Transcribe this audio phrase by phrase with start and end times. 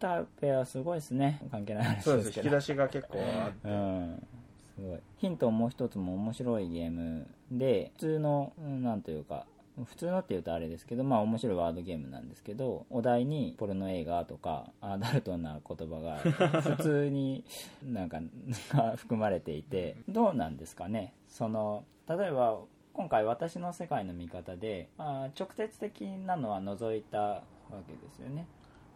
[0.00, 1.40] タペはすごいですね。
[1.50, 2.28] 関係ない話そうです。
[2.38, 3.68] 引き出しが結構あって。
[3.68, 4.26] うん。
[4.74, 4.98] すごい。
[5.18, 9.46] ヒントもう一つも面白いゲームで普通のうんなんというか
[9.84, 16.16] 普通のって言うとあれですけどまあ面白いワードゲームなんですけどお題にポルノ映画とかアダルトな言葉が
[16.60, 17.44] 普通に
[17.84, 18.20] なんか
[18.74, 21.14] が 含まれていてどうなんですかね。
[21.28, 22.58] その例えば
[22.92, 27.42] 今回私の世界の見方であー直接的なのは除いたわ
[27.86, 28.46] けですよね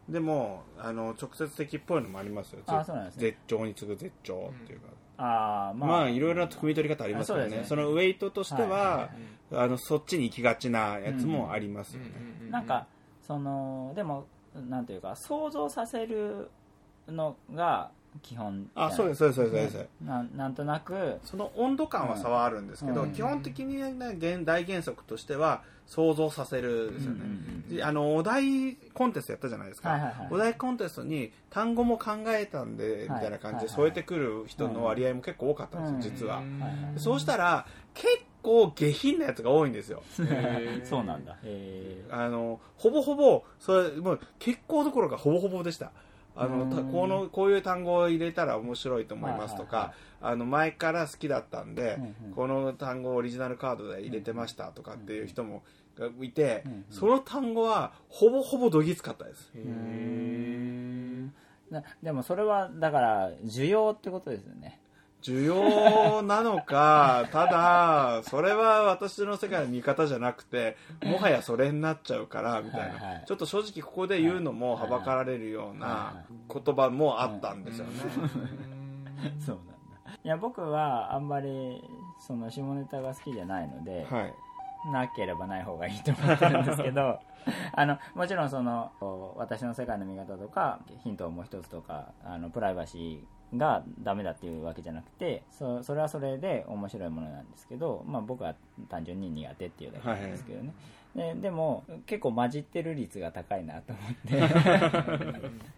[0.08, 2.60] でもあの直接的っぽいのもありますよ。
[2.66, 3.20] あそうなんですね。
[3.22, 4.86] 絶頂に次ぐ絶頂っていうか、
[5.18, 7.44] ああままあいろいろな汲み取り方ありますよね。
[7.44, 7.68] あそうですね。
[7.68, 9.08] そのウェイトとしては、はいはい
[9.52, 12.10] あのそっちに行きがちなやつもありますよね、
[12.50, 12.86] なんか
[13.22, 14.26] そのでも
[14.68, 16.50] なんというか想像させる
[17.08, 17.90] のが
[18.22, 18.70] 基本。
[18.74, 21.18] あそうですそうですそうですそうです、なんなんとなく。
[21.24, 23.12] その温度感は差はあるんですけど、うん。
[23.12, 27.20] 基本的に、ね、原大原則としては想像させるですよね、
[27.68, 38.08] であのお題コンテストやったじゃないですか、はいはいはいお題コンテストに単語も考えたんで、みたいな感じで添えてくる人の割合も結構多かったんですよ、実は、はいはいそうしたら結
[38.42, 40.02] 構下品なやつが多いんですよ。
[40.84, 41.36] そうなんだ。
[41.42, 45.92] へあのほぼほぼそれもう結構どころかほぼほぼでした
[46.36, 52.32] あのこのこういう単語を入れたら面白いと思いますとか、はいはいあの前から好きだったんで、うんうん。
[52.34, 55.62] この単語をオリジナルカードで入れてましたとかっていう人も
[55.98, 59.52] がいて、うんうんその単語はほぼほぼどぎつかったです。
[62.02, 64.80] でもそれはだから需要ってことですよね
[65.24, 73.24] 需要なのか ただそれは私の世界の見方じゃなくてもはやそれになっちゃうからみたいな、はいはい。
[73.26, 77.92] ちょっと正直ここで言うのもはばかられるような言葉もあったんですよね、
[79.40, 79.74] そうなんだ。
[80.22, 81.82] いや僕はあんまり
[82.18, 84.34] その下ネタが好きじゃないので、はい。
[84.92, 87.18] なければない方がいいと思ってるんですけど
[87.72, 88.92] あのもちろんその
[89.36, 98.54] 私の世界の見方とかヒントをもう一つとかあのプライバシーがダメだっていうわけじゃなくてそそれはそれで面白いものなんですけど、まあ、僕は
[98.88, 100.72] 単純に苦手っていうだけなんですけどね、
[101.14, 104.40] ででも結構混じってる率が高いなと思って。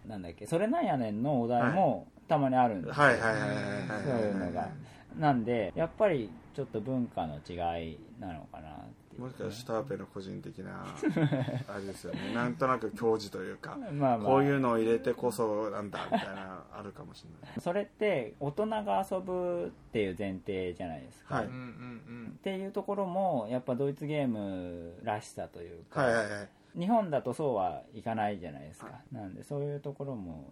[0.07, 4.69] なんだっけそれなんやねんのお題もたまにあるんですよ、はいはいはいはいはいそういうのが。
[5.17, 8.85] なんでやっぱりちょっと文化の違いなのかな
[9.17, 10.85] もしかしたらシュターペの個人的な
[11.67, 12.33] あれですよね。
[12.33, 14.27] なんとなく教授というかまあまあ。
[14.27, 17.59] こういうのを入れてこそなんだみたいなあるかもしれない。
[17.59, 21.45] それって大人が遊ぶっていう前提じゃないですか、はい。
[21.45, 22.33] うんうん。
[22.37, 26.49] っていうところもやっぱドイツゲームらしさというか、はいはいはい。
[26.77, 30.51] 日本だとそうはいかないじゃないですか、なんでそういうところも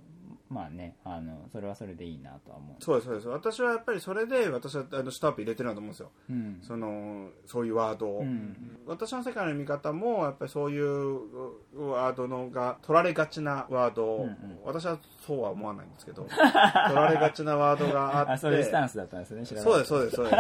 [0.50, 2.84] まあねあのそれはそれでいいなとは思う。
[2.84, 3.28] そうですそうです。
[3.28, 6.12] 私はやっぱりそれで私はあのシュターペ入れてるなと思うんですよ。
[6.30, 6.60] うん。
[6.62, 8.80] そのそういうワードを、うん。
[8.86, 11.20] 私の世界の見方もやっぱりそういう
[11.76, 14.36] ワードのが取られがちなワードを、うんうん。
[14.64, 20.38] 私はそうは思わないんですけど 取られがちなワードがあってあそういうスタンスだったんですね知らそうですそうですそうで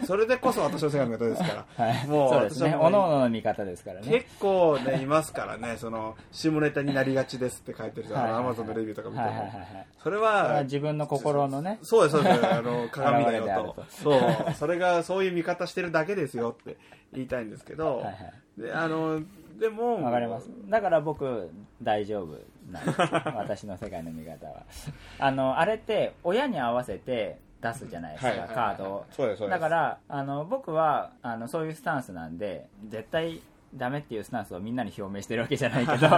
[0.00, 0.06] す。
[0.06, 2.76] それでこそ私の世界の見方ですから、 はい、もうそうですね。
[2.80, 4.08] おのおのの見方ですからね。
[4.08, 9.52] 結構ねいますからねその下ネタになりがちですって書いてる人アマゾンのレビューとか見ても、
[10.02, 11.78] それはは自分の心のね。
[11.82, 12.46] そうですそうです。
[12.46, 13.84] あの鏡だよと。
[13.88, 14.20] そう。
[14.54, 16.76] それがそういう見方してるだけですよって
[17.12, 18.60] 言いたいんですけど、はいはい。
[18.60, 19.20] であの
[19.58, 20.50] でもわかります。
[20.68, 21.50] だから僕
[21.82, 22.38] 大丈夫
[22.72, 24.62] なんです私の世界の見方は。
[25.18, 28.94] あのあれって親に合わせて出すじゃないですか、はいはいはいカード
[29.40, 29.48] を。
[29.48, 33.40] だからあの僕はあのそういうスタンスなんで絶対
[33.74, 36.08] ダメっていうスタンスをみんなに表明してるわけじゃないけど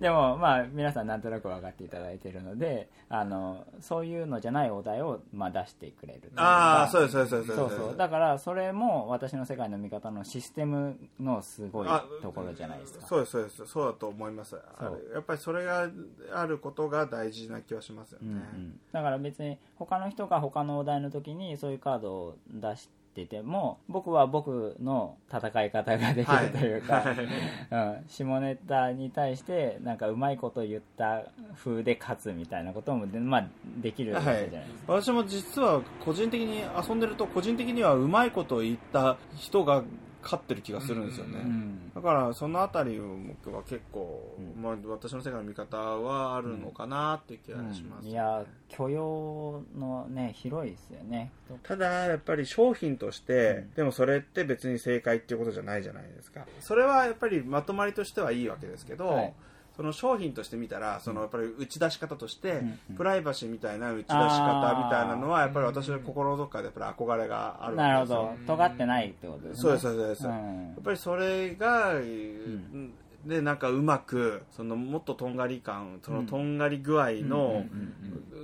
[0.00, 7.40] でもまあ皆さんなんとなく分かっていただいているのであのそういうのじゃないお題を、まあ、出してくれるああそうですそうですそう。
[7.40, 7.96] ですそうそう。
[7.96, 13.06] だからそれも私の世界の見方のシステムのすごいあところじゃないですか。
[13.06, 13.66] そうですそうです。
[13.66, 14.54] そうだと思います。
[14.54, 15.88] やっぱりそれが
[16.32, 27.04] あることが大事な気はしますよね、うんうん、だから別に他の人が他のお題の時にそういうカードを出してても僕は僕の戦い方ができるというか、
[27.70, 31.24] うん、下ネタに対してなんかうまいこと言った
[31.56, 33.46] 風で勝つみたいなこともで,、まあ、
[33.80, 39.84] できるわけじゃないですか、私も実は個人的に遊んでると個人的にはうまいことを言った人が
[40.24, 43.04] 勝ってる気がするんですよね、うんだからそのあたりを
[43.44, 44.60] 僕は結構、うん。
[44.60, 48.10] まあ、私の世界の見方はあるのかなっていう気がします、うん。
[48.10, 51.30] いや許容のね広いですよね。
[51.62, 53.74] ただやっぱり商品として、うん。
[53.74, 56.46] でもそれって別に正解っていうことじゃないじゃないですか。
[56.60, 59.34] それはやっぱりまとまりとしてはいいわけですけど、はい
[59.76, 62.96] その商品として見たらそのやっぱり打ち出し方として、うんうん。
[62.96, 68.34] プライバシーみたいな打ち出し方みたいなのはやっぱり私の心のどっかでやっぱり憧れがあるなるほど。
[68.46, 69.62] 尖ってないってことですね。
[69.62, 70.34] そうですそうですそうん。
[70.34, 72.92] やっぱりそれが、ん。
[73.26, 77.64] でなんかうまくそのもっととんがり感そのとんがり具合の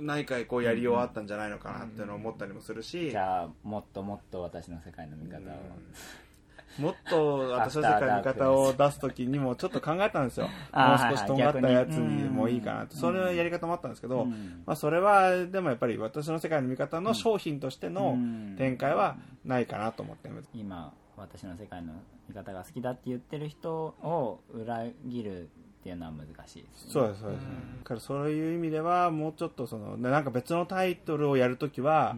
[0.01, 5.41] 何かこうやりようあったんじゃないのかなっていうのを思ったりもするし、じゃあもっともっと私の世界の見方を、
[6.77, 10.47] もっと私の世界の見方を出す時にもちょっと考えたんですよ。
[10.73, 12.93] もう少しとんがったやつにもいいかなって。
[12.93, 14.63] うんそれのやり方もあったんですけど、うん。
[14.65, 18.55] まあ、それはでもやっぱり私の世界の見方の商品としてのうん。
[18.57, 20.29] 展開はないかなと思って。
[20.29, 21.93] ます今私の世界の
[22.27, 25.49] 見方が好きだって言ってる人を裏切る
[25.81, 26.91] っていうのは難しいですね。
[26.91, 32.15] そうですそうです、だからそういう意味ではもうちょっとそのでなんか別のタイトルをやるときは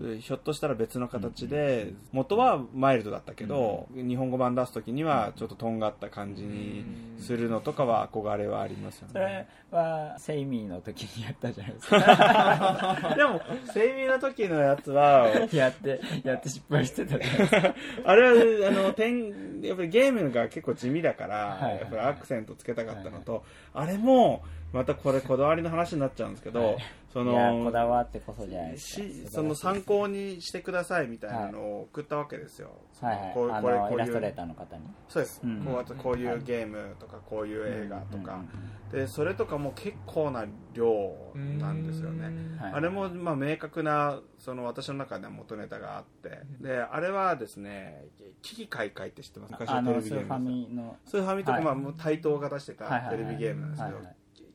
[0.00, 6.84] う、んひょっとしたら別の形で元はマイルドだったけど、日本語版出すときにはちょっととんがった感じに
[7.18, 9.24] するのとかは憧れはありますよそね
[9.72, 13.14] れはセイミーの時にやったじゃないですか。
[13.16, 13.40] でも
[13.72, 17.74] セイミの時のやつは やってやって失敗してたじゃないですか。
[18.04, 21.80] あれはあの点やっぱりゲームが結構地味だから、はいはいはい。
[21.80, 24.42] やっぱりアクセントつけたかったったのと、あれも
[24.72, 26.78] またこれこだわりの話になっちゃうんですけど、はい。
[27.12, 29.02] そのこだわってこそじゃないですか。
[29.02, 33.16] しその参考にしてくださいみたいなのを送ったわけですよ、はい。
[33.16, 33.34] はい。
[33.34, 34.82] こうあこれこういのイラストレーうターの方に？
[35.08, 35.64] そうです、うん。
[35.64, 38.44] こうあとこういうゲームとかこういう映画とか、
[38.92, 40.44] でそれとかも結構な
[40.74, 42.30] 量なんですよね、
[42.60, 42.72] はい。
[42.74, 46.42] あれもまあ明確なその私の中では元ネタがあって。
[46.60, 48.04] であれはですね
[48.42, 51.64] 「危機開会」って知ってます昔あのテレビゲームスーファミとか、はい。
[51.64, 53.98] まあ、もう対等が出してたテレビゲームなんですけど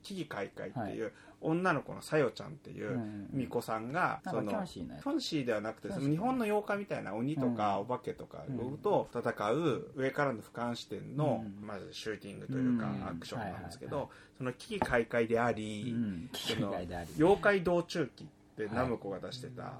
[0.04, 1.12] はいはい「危機開会」っていう
[1.42, 7.82] 女の子のさよちゃんっていううん巫女さんがなんかキョンシーンシーではなくてキョンシー日本の妖怪みたいな鬼とかうん。
[7.82, 8.44] お化けとか
[8.82, 16.30] と戦う上からの俯瞰視点のうんまずシューティングというかうんアクションなんですけどその危機開会でありうん。
[16.34, 16.72] その
[17.18, 19.74] 妖怪道中記ってはいナムコが出してた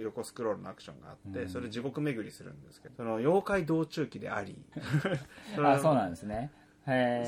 [0.00, 4.56] 横スクロールのアクションがあってうんそれ地獄巡りするんですけどその妖怪道中記であり
[5.54, 6.50] その あそうなんですね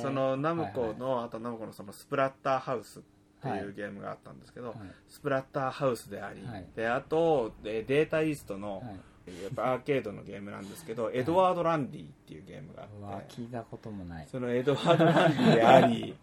[0.01, 3.03] そのナムコはいの、あとナムコのそのスプラッターハウスっ
[3.43, 4.77] てはいいうゲームがあったんですけど、はい。
[5.09, 6.67] スプラッターハウスであり、はい。
[6.75, 8.85] であとでデータイーストの、はい。
[9.43, 14.27] やっぱアーケードのゲームなんですけど、エドワード・ランディっていうゲームがあって聞いたこともない。
[14.31, 16.17] そのエドワード・ランディであり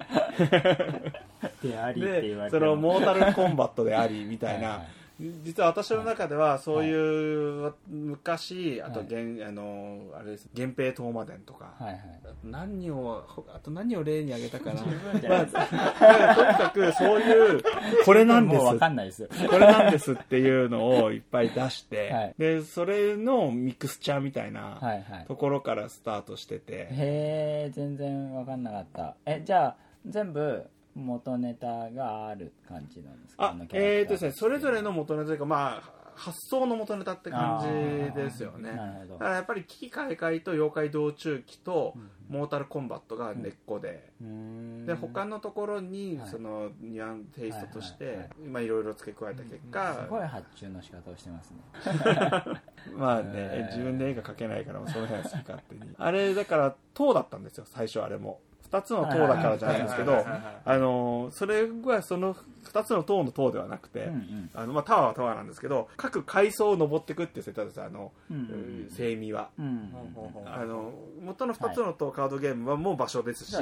[1.69, 2.01] であり
[2.49, 4.87] そのモータルコンバットでありみたいな、はいはい
[5.19, 9.07] 実は私の中ではそういう昔あとはい。
[9.09, 10.49] 源、あのあれです。
[10.53, 11.99] 源平東馬伝とか、はいはい。
[12.43, 13.23] 何を
[13.53, 14.81] あと何を例に挙げたかな。
[15.29, 17.63] まあとにかくそういう
[18.03, 19.21] これなんですもうわかんないです。
[19.21, 22.35] よこれなんですっていうのをいっぱい出して、 はい。
[22.37, 25.25] でそれのミクスチャーみたいなはいはい。
[25.27, 29.15] ところからスタートしてて、へえ全然わかんなかった。
[29.25, 29.75] えじゃあ
[30.05, 30.65] 全部
[30.95, 33.45] 元ネタがある感じなんですか？
[33.51, 37.59] あえーとですねそれぞれの元ネタというかまあ発想の元ネタって感
[38.09, 38.71] じですよね。
[39.09, 41.93] だからやっぱり危機開会と妖怪道中記と
[42.29, 44.85] モータルコンバットが根っこで、うーん。
[44.85, 46.29] で他のところにはい。
[46.29, 51.57] そのニュアンテイストとしてまあいろいろ付け加えた結果、すごい発注の仕方をしてますね。
[52.95, 55.81] まあね自分で絵が描けないからその辺は好き勝手に。
[55.97, 58.39] あれだから塔だったんですよ最初あれも
[58.71, 62.35] 2つの塔だからじゃないんですけどはいはいはいはいあのそれはその
[62.65, 64.49] 2つの塔の塔ではなくて、うんうん。
[64.53, 68.11] あのまあ、タワーはタワーなんですけど各階層を登っていくっていう設定ですあの、
[68.89, 69.93] 精味は、うん
[70.45, 70.91] あの
[71.23, 73.55] 元の2つの塔カードゲームはもう場所ですし、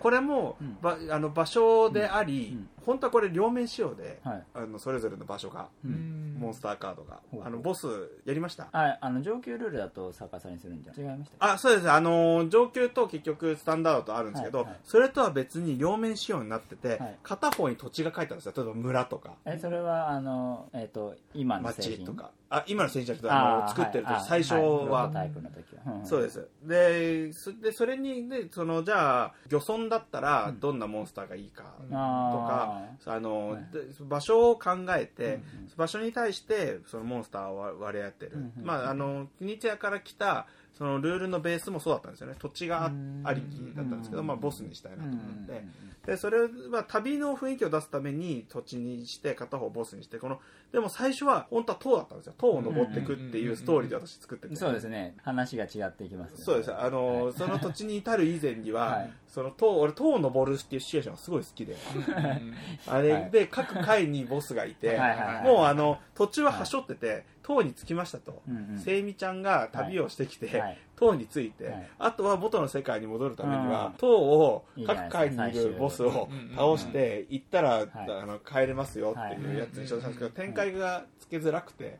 [0.00, 0.78] これも、うん。
[0.80, 2.68] ばあの場所であり、うん。
[2.84, 4.42] 本当はこれ両面仕様で、はい。
[4.54, 6.36] あのそれぞれの場所が、うん。
[6.38, 7.86] モンスターカードが、あのボス
[8.24, 8.68] やりました？
[8.72, 10.92] ああの上級ルールだと逆さにするんじゃ。
[10.96, 11.90] 違いましたあそうです。
[11.90, 14.76] あの上級と結局スタンダードとあるんですけど、はいはい。
[14.84, 17.16] それとは別に両面仕様になってて、はい。
[17.22, 18.52] 片方に土地が書いてあるんですよ。
[18.56, 19.34] 例えば村とか。
[19.44, 22.30] えそれはあのえっ、と今の製品町とか。
[22.50, 26.06] あ今の製品じゃなくて作ってる時、はい最初は、いプロトタイプの時は、んん。
[26.06, 26.48] そうです。
[26.62, 33.62] でそでそれにでそのじゃあ漁村だったらどんなモンスターがいいかとか、あの、はい。
[33.72, 35.42] で場所を考えて、うん
[35.76, 38.64] 場所に対してそのモンスターを割割り合ってる、うんうん。
[38.64, 40.46] まああのキニチアから来た
[40.78, 42.36] そのルールのベースもそうだったんですよね。
[42.38, 42.92] 土地が
[43.24, 44.28] ありきだったんですけど、うん。
[44.28, 45.64] まあ、ボスにしたいなと思って、
[46.06, 46.38] でそれ
[46.70, 50.40] は旅の雰囲気を出すために土地にして片方ボスにしてこの
[50.72, 52.34] でも最初は本当は塔だったんですよ。
[52.38, 55.16] 塔を登っていくっていうストーリーで私作ってて、そうですね。
[55.24, 56.36] 話が違っていきますね。
[56.44, 56.72] そうです。
[56.72, 57.32] あの、はい。
[57.32, 59.12] その土地に至る以前には、はい。
[59.26, 61.76] その塔俺塔を登るっていうシチュエーションがすごい好きで。
[62.86, 68.78] あれで各階にボスがいて、はいもうあの途中ははしょってて、塔に着きましたと、うんうん。
[68.78, 70.78] セイミちゃんが旅をしてきて、はい。
[70.96, 71.88] 塔に着いて、はい。
[71.98, 77.88] あとは元の世界に戻るためには、うん塔を各階ですかにいるボスを倒して行ったら、い。
[77.94, 81.96] あの帰れますよっていうやつにしたんですけど、展開がつけづらくて、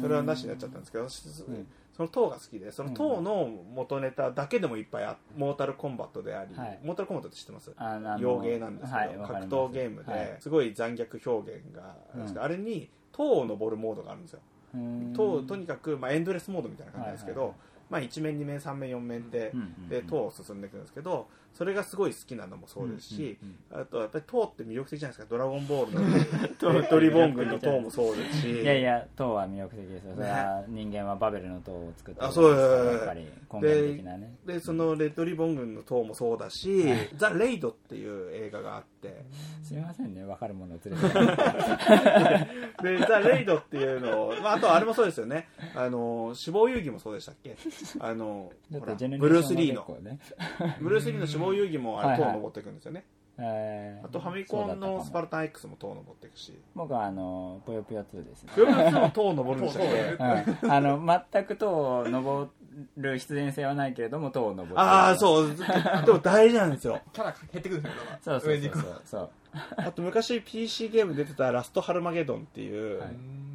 [0.00, 6.78] それはなしになっちゃったんですけど、その塔が好きでその塔の元ネタだけでもいっぱいあモータルコンバットであり、はい。
[6.82, 7.72] モータルコンバットって知ってます？
[8.18, 10.36] 洋芸なんですけど、はい格闘ゲームで、はい。
[10.40, 14.40] すごい残虐表現があるんですけど、あれに塔を登るモードがあるんですよ
[14.74, 15.12] うん。
[15.14, 17.58] 塔とにかく、まあ、エンドレスモードみたいな感じなんですけど、はいはい
[17.90, 19.52] まあ、1面2面3面4面で,、
[19.88, 21.28] で塔を進んでいくんですけど
[21.58, 25.92] それがすごい好きなのもそうですし、うんあとやっぱり塔って魅力的じゃないですか「ドラゴンボール」
[26.80, 28.62] のドリボン軍の塔もそうですし。
[28.62, 30.14] いやいや塔は魅力的ですよ。
[30.14, 32.62] それは人間はバベルの塔を作ったあそうです。
[32.96, 34.36] やっぱり根源的なね。
[34.46, 36.84] でそのレッドリボン軍の塔もそうだし
[37.16, 39.24] 「ザ・レイド」っていう映画があって。
[39.62, 41.14] すみませんね分かるものを連れて
[42.98, 45.48] で「ザ・レイド」っていうのを、まあ、あとあれもそうですよね。
[45.74, 47.56] あの死亡遊戯もそうでしたっけ？
[48.00, 49.86] あのブルース・リーの。
[50.80, 53.04] ブルース・リーの死亡遊戯もあれ塔登っていくんですよね、
[53.38, 54.06] えー。
[54.06, 56.58] あとファミコンのスパルタン X も塔登っていくし。
[56.74, 58.52] 僕はあのぽよぽよ2ですね。
[58.54, 62.50] プロレスも塔登るんでしたっけうんあの全く塔を登
[62.96, 65.56] る必然性はないけれども塔を登ってああうそう。
[65.56, 67.00] でも大事なんですよ。
[67.12, 69.30] キャラ減ってくるんですよそうそうそう上に行くそう。
[69.76, 73.08] あと昔 PC ゲーム出てた「ラストハルマゲドン」っていうはい。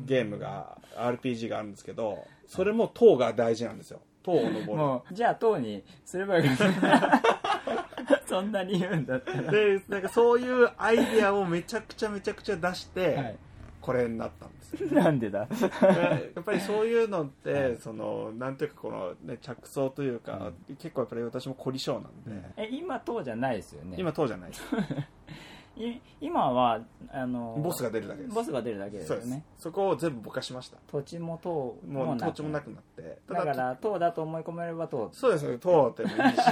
[0.05, 4.65] ゲームが RPG があるんですけどそれも塔が大事なんですよ塔を登る。
[4.65, 6.49] もうじゃあ塔にすればいい
[8.25, 9.51] そんなに言うんだったら。
[9.51, 13.37] でなんかそういうアイディアをめちゃくちゃめちゃくちゃ出して、はい。
[13.83, 14.81] これになったんです。
[14.81, 15.45] よなんでだ？
[15.45, 23.97] でやっぱりそういうのって、そのなんていうかこの、ね、着想というか、結構やっぱり私も凝り性なんで、え今塔じゃないですよね。
[23.99, 24.61] 今塔じゃないです。
[24.61, 24.65] い
[26.21, 26.79] 今は
[27.11, 28.35] あのボスが出るだけです。
[28.35, 29.43] ボスが出るだけですよね。
[29.57, 30.77] そこを全部ぼかしました。
[30.87, 33.19] 土地も塔も土地もなくなって。
[33.27, 35.09] ただから塔だと思い込めれば塔。
[35.13, 36.17] そうですね塔ってもいいし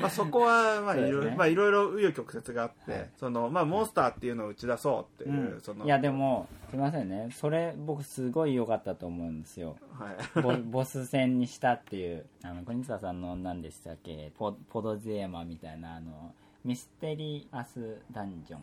[0.00, 3.10] まあそこはまあいろいろ、ねまあいろいろ紆余曲折があって、はい。
[3.16, 5.84] そのまあモンスターっていうのを打ち出そうっていう、その。
[5.84, 7.28] いやでもすみませんね。
[7.30, 9.76] それ僕すごい良かったと思うんですよ。
[9.98, 10.42] はい。
[10.42, 14.32] ボボス戦にしたっていうあの国沢さんの何でしたっけ？
[14.36, 18.60] ポポドゼーマみたいなあのミステリアスダンジョン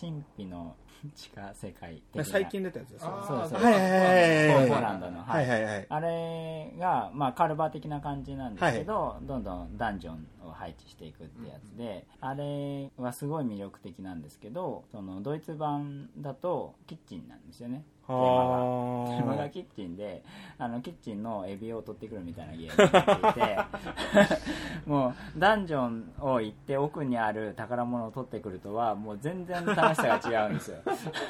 [0.00, 0.74] 神秘の
[1.14, 3.62] 地下世界的な最近出たやつですよあそうそう。
[3.62, 5.48] はいはいはいはいポーランドのはい。
[5.48, 18.16] はいはいあれが、まあ、カルバ的な感じなんですけど、どんどんダンジョンを配置していくってやつで、あれはすごい魅力的なんですけどそのドイツ版だとキッチンなんですよねテー。
[18.16, 19.16] マが。
[19.16, 20.22] テーマがキッチンで
[20.58, 24.38] あのキッチンのエビを取ってくるみたいなゲームになっていて
[24.86, 30.78] もうダンジョンを行って奥にある宝物を取ってくるとはもう全然楽しさが違うんですよ。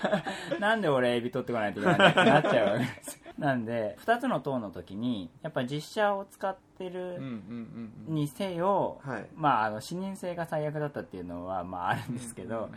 [0.60, 8.14] なんで俺エビ取ってこないといけないんだってなっちゃうわけですなんで2つの塔の時にやっぱ実写を使ってるうんうんうん。
[8.14, 9.26] にせよ、はい。
[9.34, 12.70] まあ、あの視認性が最悪だったっていうのは、まあ、あるんですけど、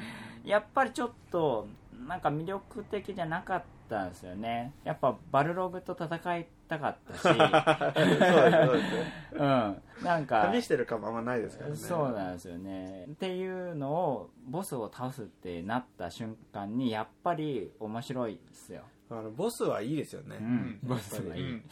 [0.44, 1.68] やっぱりちょっと
[2.08, 3.75] なんか魅力的じゃなかった
[4.06, 4.74] んですよね。
[4.84, 9.36] やっぱバルログと戦いたかったし、 そうですそうです。
[9.36, 11.76] うん、なんか旅してる感もあんまないですからね。
[11.76, 13.06] そうなんですよね。
[13.06, 21.64] っていうのをボスを倒すってなった瞬間にやっぱり面白いですよ、あのボスはいいですよね、うん、ボスはいい、うん。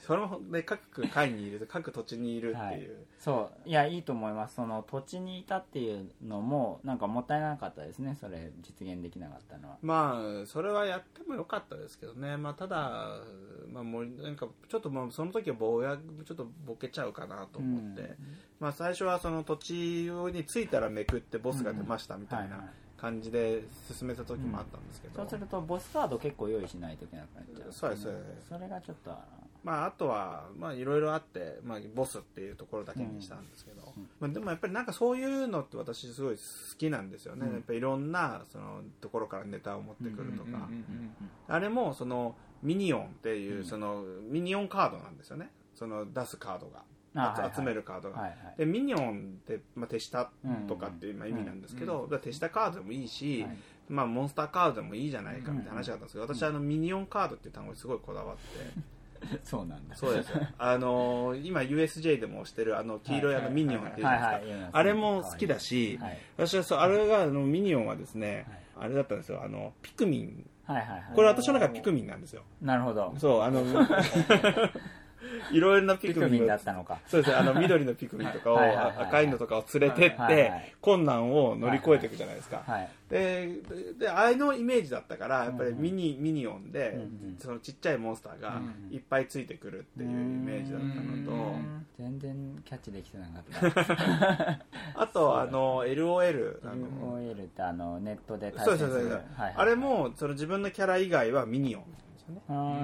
[0.00, 2.90] それもね各階にいる各土地にいるっていう、はい。
[3.18, 3.68] そう。
[3.68, 4.54] いやいいと思います。
[4.54, 9.76] その土地にいたっていうのもなんかもったいなかったですねそれ実現できなかったのは。
[9.82, 12.38] まあそれはやってもよかったですけどね。
[12.38, 13.18] まあただ
[13.70, 18.16] まあもうなんかちょっとまあその時はぼやちょっとボケちゃうかなと思って、うん。
[18.58, 19.74] まあ最初はその土地
[20.32, 22.56] に着いたらめくってボスが出ましたみたいな。
[22.56, 27.72] はいはい感じで進めた時もあったんですけど、そうするとボスカード結構用意しないといけなくなっちゃう。
[27.72, 28.48] そうですそうです。
[28.48, 29.14] それがちょっと
[29.62, 36.40] まあ、あとはまあいろいろあって、まあ、ボスっていうところだけにしたんですけど、まあ、でもやっぱりなんかそういうのって私すごい好
[36.76, 37.52] きなんですよね、うん。
[37.54, 41.14] やっぱりいろんなそのところからネタを持ってくるとか、うんうんうん。
[41.48, 43.64] あれもそのミニオンっていう、うん。
[43.64, 45.50] そのミニオンカードなんですよね。
[45.74, 46.82] その出すカードが
[47.54, 48.58] 集めるカードが、はいはい。
[48.58, 50.30] でミニオンって、まあ、手下
[50.68, 53.56] とかっていうまあ意味なんですけど、だから手下カードでもいいし、はい。
[53.88, 58.94] まあ、モンスターカードでもいいじゃないかみたいな話だったんですけど、私はあのミニオンカードっていう単語にすごいこだわって。
[59.42, 59.96] そうなんだ。
[59.96, 66.18] そうですあの ー今 USJ でも押してるあの黄色いあのミニオンっていうじゃないですか、はいはいあれも好きだし、はい。
[66.36, 69.42] 私はそうあれがあのミニオンはですね、あれだったんですよ。
[69.42, 70.50] あのピクミン。
[70.66, 71.02] はいはいはい。
[71.14, 72.42] これ私の中でピクミンなんですよ。
[72.60, 73.14] なるほど。
[73.18, 73.62] そうあの
[75.52, 76.98] いろいろなピクミンだったのか。
[77.06, 77.36] そうですね。
[77.36, 78.68] あの緑のピクミンとかをはい。
[78.68, 78.76] はい。
[78.76, 78.96] はい。
[78.96, 79.06] はい。
[79.06, 80.50] 赤いのとかを連れてって、はい。
[80.50, 80.74] はい。
[80.80, 82.88] 困難を乗り越えていくじゃないですか、はい。
[83.08, 87.36] ででであれのイメージだったからやっぱりミニ,、ミニオンで、うんうん。
[87.38, 91.56] そのちっちゃいモンスターがいっぱいついてくるっていうイメージだったのと、
[91.98, 94.60] 全然キャッチできてなかった。
[95.00, 99.54] あとあの LOL あの LOL ってあのネットで対そうですそうです、戦するはいはい。
[99.56, 101.84] あれもその自分のキャラ以外はミニオン
[102.28, 102.34] よ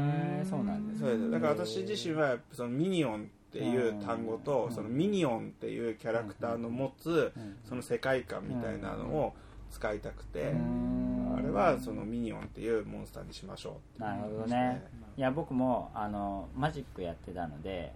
[0.01, 0.45] ね。
[0.49, 1.09] そうなんですね。
[1.09, 1.31] そうです。
[1.31, 4.73] だから私自身はそのミニオンっていう単語とうん。
[4.73, 7.57] そのミニオンっていうキャラクターの持つうん。
[7.65, 9.35] その世界観みたいなのを
[9.71, 11.35] 使いたくてうん。
[11.37, 14.83] あれはそのミニオンっていうモンスターにしましょうってなるほどね。
[15.17, 17.93] いや僕もあのマジックやってたので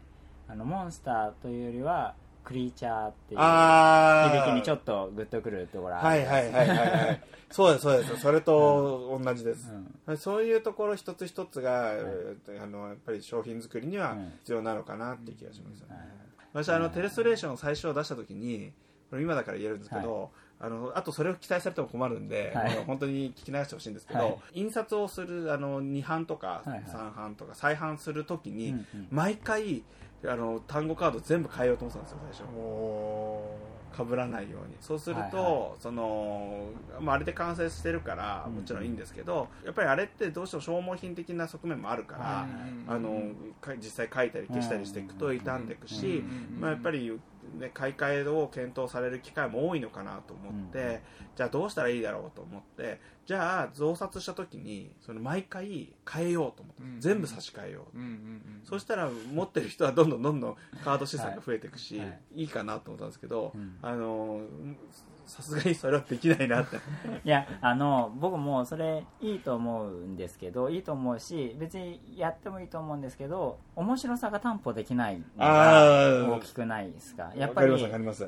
[0.48, 7.20] あのモンスターというよりはクリーチャーっていう響きにちょっとグッとくるところはいはいはいはいはい。
[7.50, 8.16] そうですそうです。
[8.20, 9.72] それと同じです、
[10.08, 10.16] うん。
[10.16, 14.32] そういうところ一つ一つが、あのやっぱり商品作りにはうん。
[14.40, 16.06] 必要なのかなっていう気がしますよね、はい。
[16.52, 18.72] 私あのテレストレーションを最初出した時に
[19.10, 22.84] これ今だから言えるんですけど、あのあとそれを期待されても困るんで、はい。
[22.86, 24.36] 本当に聞き流してほしいんですけど、はい。
[24.54, 26.82] 印刷をするあの2版とかはいはい。
[26.82, 29.08] 3版とか再版する時に、うんうん。
[29.10, 29.84] 毎回
[30.26, 32.58] あの単語カード全部変えようと思ってたんですよ最初。
[32.58, 33.56] お
[33.94, 34.76] かぶらないように。
[34.80, 36.66] そうすると、はいはその
[37.00, 38.54] まあ、あれで完成してるからうん。
[38.56, 42.46] もちろんいいんですけど、やっぱりあれってどうしても消耗品的な側面もあるから、は
[42.88, 43.22] あの
[43.60, 46.24] か実際書いたり消したりしていくと傷んでいくし、
[46.58, 47.18] まあ、やっぱり、
[47.58, 50.98] ね、買い替えを検討される機会も多いのかなと思って、うん
[51.34, 62.20] じゃあどうしたらいいだろうと思ってじゃあ増刷した時にその毎回変えようと思って、うん全部差し替えよううんうんうんそしたら持ってる人はどんどんどんどんカード資産が増えていくし、はい。
[62.36, 63.76] い、いかなと思ったんですけど、うん。
[63.82, 64.40] あの
[65.26, 66.76] さすがにそれはできないなって。
[67.24, 76.36] いやあの僕もそれいいと思うんですけどいいと思うし別にやってもいいと思うんですけど面白さが担保できないのあがー。
[76.36, 77.32] 大きくないですか？
[77.36, 77.74] やっぱり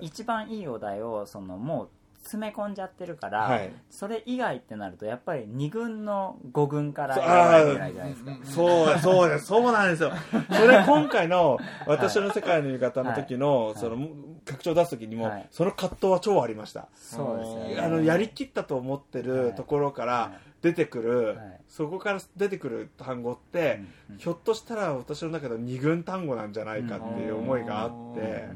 [0.00, 1.88] 一番いいお題をそのもう
[2.26, 3.72] 詰め込んじゃってるから、はい。
[3.88, 8.30] それ以外ってなるとやっぱり2軍の5軍からそうやらないといけないじゃないですか。
[8.52, 9.46] そうです。
[9.46, 10.12] そうなんですよ。
[10.50, 13.78] それ今回の私の世界の見方の時の、い。
[13.78, 14.08] その
[14.44, 15.46] 拡張を出す時にも、はい。
[15.50, 17.80] その葛藤は超ありました、そうですよね。
[17.80, 19.26] あのやりきったと思ってはい。
[19.26, 20.38] るところからはい。
[20.62, 21.60] 出てくる、はい。
[21.68, 24.18] そこから出てくる単語って、うんうん。
[24.18, 28.48] ひょっとしたら私の中で二軍単語なんじゃないかっていう思いがあって、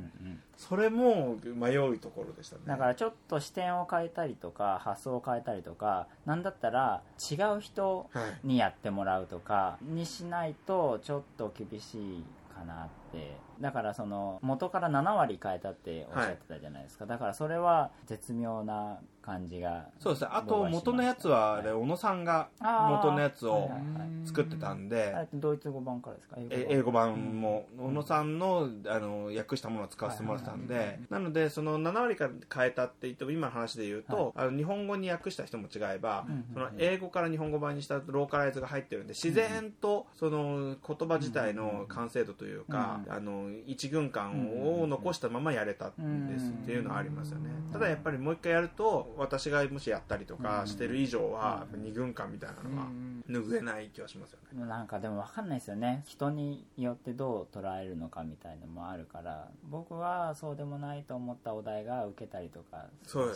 [0.61, 2.62] それも迷うところでしたね。
[2.67, 8.47] だからちょっと視点を変えたりとか発想を変えたりとかなんだったら違う人はい。
[8.47, 20.31] にやってもらうとかにしないとちょっと厳しいかなってだからその元から7割変えたっておっしゃってたじゃないですか、だからそれは絶妙な感じがそうですね。
[20.33, 23.81] あと元のやつはあれ小野さんが元のやつをはいはいはい。
[24.27, 26.37] 作ってたんで、あれってドイツ語版からですか？
[26.38, 30.99] え英語版も小野さんのあの訳したものを使わせてもらってたんで。
[31.11, 47.50] なのでその7割から変えたって言っても今の話で言うと、あの日本語に訳した人も違えば、うんその英語から日本語版にしたローカライズが入ってるんで自然とその言葉自体の完成度というか、うんあの一軍感を残したままやれたんですっていうのはありますよね。
[47.72, 52.86] ただやっぱりもう一回やると私がもしやったりとかしてる以上は二軍感みたいなのは
[53.28, 54.66] 拭えない気はしますよね。
[54.66, 56.02] なんかでも分かんないですよね。
[56.06, 63.32] 人によってどう捉えるのかみたいのもあるから僕はそうでもないと思ったお題が受けたりとかそう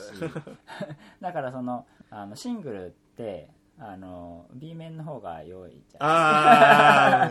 [1.21, 3.49] だからそのあのシングルって
[3.79, 7.31] あの B 面の方が良いじゃんああ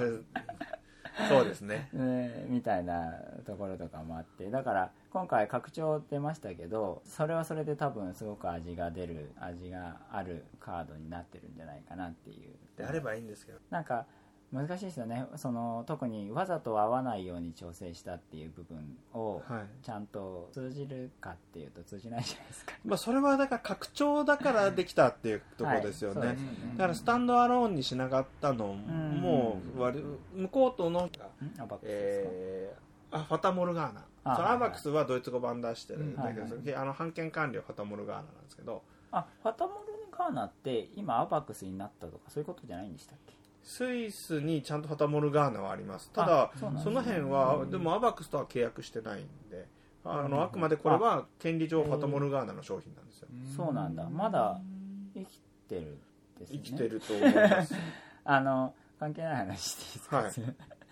[1.29, 1.89] そうですね。
[1.93, 3.13] ねみたいな
[3.45, 4.49] ところとかもあって。
[4.49, 12.55] だから今回拡張出ましたけどそれはそれで多分すごく味が出る味があるカードになってるんじゃないかなっていう。
[12.77, 13.59] であればいいんですけど。
[13.69, 14.05] なんか
[14.53, 15.25] 難しいですよね。
[15.35, 19.83] その特にわざと合わないように調整したっていう部分をはい。
[19.83, 22.73] ちゃんと通じるかっていうと通じないじゃないですか。
[22.85, 26.35] まあ、それはだから拡張だからできたっていうところですよね、はい。
[26.35, 26.37] ね。
[26.73, 30.03] だからスタンドアローンにしなかったのんも割
[30.35, 34.05] 向こうとの、ー、あファタモルガーナ。
[34.35, 38.23] そのアバックスはドイツ語版出してるんだけど、うんはいそれあの版権管理はファタモルガーナ。
[38.23, 43.33] なんですけどあファタモルガーナって今アバックスになったとかそういうことじゃないんでしたっけ？
[43.63, 46.09] スイスにちゃんとファタモルガーナはあります。
[46.11, 49.67] ただあその辺はでもアバックスとは契約してないんで
[50.03, 50.31] あうん。
[50.31, 53.27] のあくまでこれは権利上ファタモルガーナの商品なんですよ。
[53.55, 54.07] そうなんだ。
[54.09, 54.59] まだ
[55.15, 55.97] 生きてる
[56.39, 56.59] ですね。
[56.63, 57.73] 生きてると思います。
[58.25, 60.33] あの関係ない話していいですか、はい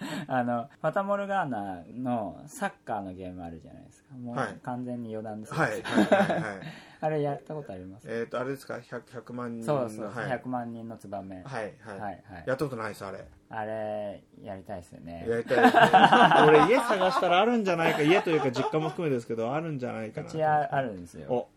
[0.27, 4.15] あのファタモルガーナのサッカーのゲームあるじゃないですか。
[4.15, 4.55] もうはい。
[4.63, 5.51] 完全に余談です。
[5.53, 6.59] けど、はいはいはいはい。
[7.03, 8.07] あれやったことあります？
[8.07, 12.21] えっ、とあれですか？100, 100万人そうそう、はい、100万人のツバメ、はいはい、はいはい。
[12.45, 13.25] やったことないですあれ。
[13.49, 15.25] あれやりたいですよね。
[15.27, 15.81] やりたいですね。
[16.47, 21.31] 俺家探したらあるんじゃないか家というか実家も含めですけどあるんじゃないかなうちああるんですよ。
[21.31, 21.49] お。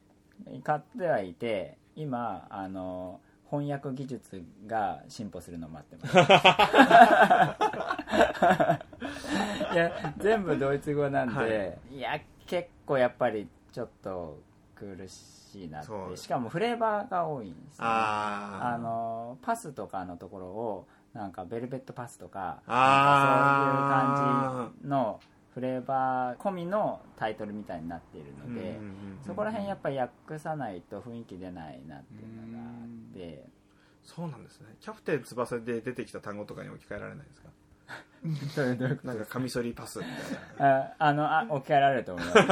[0.63, 6.17] 買ってはいて今あの翻訳技術が進歩するのを待ってます。
[9.75, 11.79] いや全部ドイツ語なんで、、はい。
[12.01, 14.39] や結構やっぱりちょっと
[14.75, 16.17] 苦しいなって。
[16.17, 17.91] しかもフレーバーが多いんですよね。
[17.91, 22.79] あのパスとかのところをなんかベルベットパスとかそういう
[23.89, 25.21] 感じの
[25.55, 28.79] フレーバー込みのタイトルみたいになっているので、
[29.27, 33.47] そこら辺やっぱり訳さないと雰囲気出ないなっていうのがあって。
[34.03, 34.67] そうなんですね。
[34.81, 37.49] キャプテン翼で出てきた単語とかに置き換えられないですか？
[39.07, 40.15] なんかカミソリパスみたい
[40.69, 40.77] な。
[40.83, 42.39] ああのあ置き換えられると思います。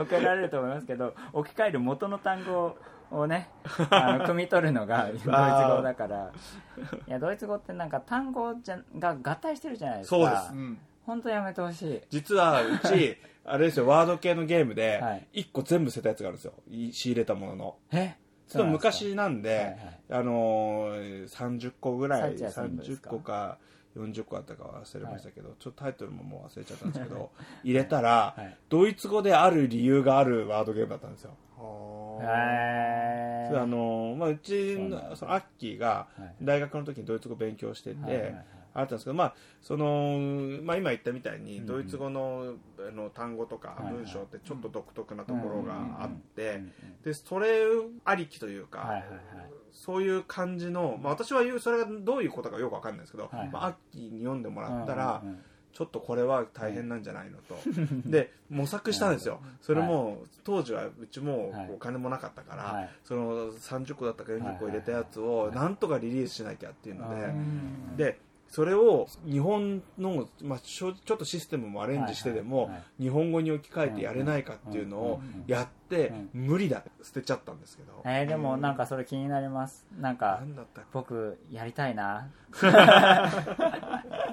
[0.00, 2.76] 置き換えられると思いますけど置き換える元の単語
[3.10, 3.48] をね
[3.90, 6.32] あの汲み取るのがドイツ語だから。
[7.06, 10.16] いやドイツ語ってなんか単語じゃが合体してるじゃないですか。
[10.16, 10.52] そうです。
[10.52, 10.78] うん。
[11.06, 12.00] 本当やめてほしい。
[12.10, 15.26] 実はうち あれですよワード系のゲームではい。
[15.32, 16.54] 1個全部捨てたやつがあるんですよ。
[16.70, 17.76] い仕入れたものの。
[17.92, 18.14] え？
[18.48, 19.76] ちょっと昔なんで、はいはい。
[20.10, 23.58] あのー、30個ぐらいサッチャーさんです30か個か
[23.96, 27.30] 40個あったか忘れましたけど、ちょっとタイトルももう忘れちゃったんですけど
[27.62, 28.56] 入れたら、はい。
[28.68, 31.36] ドイツ語である理由があるワードゲームだったんですよ
[32.22, 36.34] へそれあのーまあ、うちのそのアッキーがはい。
[36.42, 38.44] 大学の時にドイツ語勉強してて、はいはいはい。
[38.72, 40.16] あったんですけど、まあその
[40.62, 46.62] まあ、今言ったみたいにうんドイツ語の,、あの単語とか文章ってちょっと独特なところがあって、
[47.04, 47.62] でそれ
[48.04, 49.02] ありきというか、
[49.72, 55.22] そういう感じの、まあ、私は言うそれがどういうことかよくわかんないですけど、まあ、アッキーに読んでもらったら、
[55.72, 57.56] ちょっとこれは大変なんじゃないのと、
[58.06, 59.40] で模索したんですよ。
[59.60, 61.70] それも、当時はうちもはい。
[61.72, 62.90] お金もなかったから、はい。
[63.04, 65.28] その30個だったか40個入れたやつはい。
[65.48, 68.18] をなんとかリリースしなきゃっていうので、うんで
[68.50, 76.82] それを日本の、まあ、ちょっとシステムもアレンジしてでも、日本語に置き換えてやれないかっていうのをやって、無理だ。
[77.00, 79.86] 捨てちゃったんですけど、えーでもなんかそれ気になります。
[80.00, 80.42] なんか
[80.92, 82.28] 僕やりたいな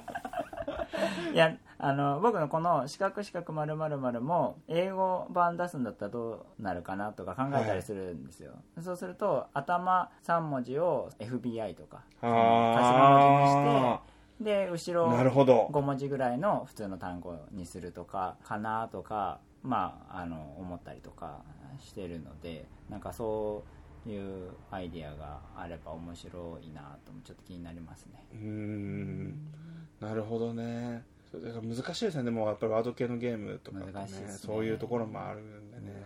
[1.34, 15.68] いやあの僕のこの「四角四角丸々丸も英語版出すんだったらどうなるかなとか考えたりするんですよ、そうすると頭3文字を FBI とか頭文字にしてで後ろなるほど。
[15.72, 21.42] 5文字ぐらいの普通の単語にするとかかなとかまああの思ったりとか
[21.80, 23.64] してるのでなんかそ
[24.06, 28.26] ういうアイディアがあれば面白いなともちょっと気になりますね。
[28.34, 29.54] うーん
[30.00, 31.04] なるほどね。
[31.34, 32.24] だから難しいですね。
[32.24, 33.94] でもやっぱりワード系のゲームとかってね。
[33.94, 34.54] 難しいですね。
[34.54, 36.04] そういうところもあるんでね。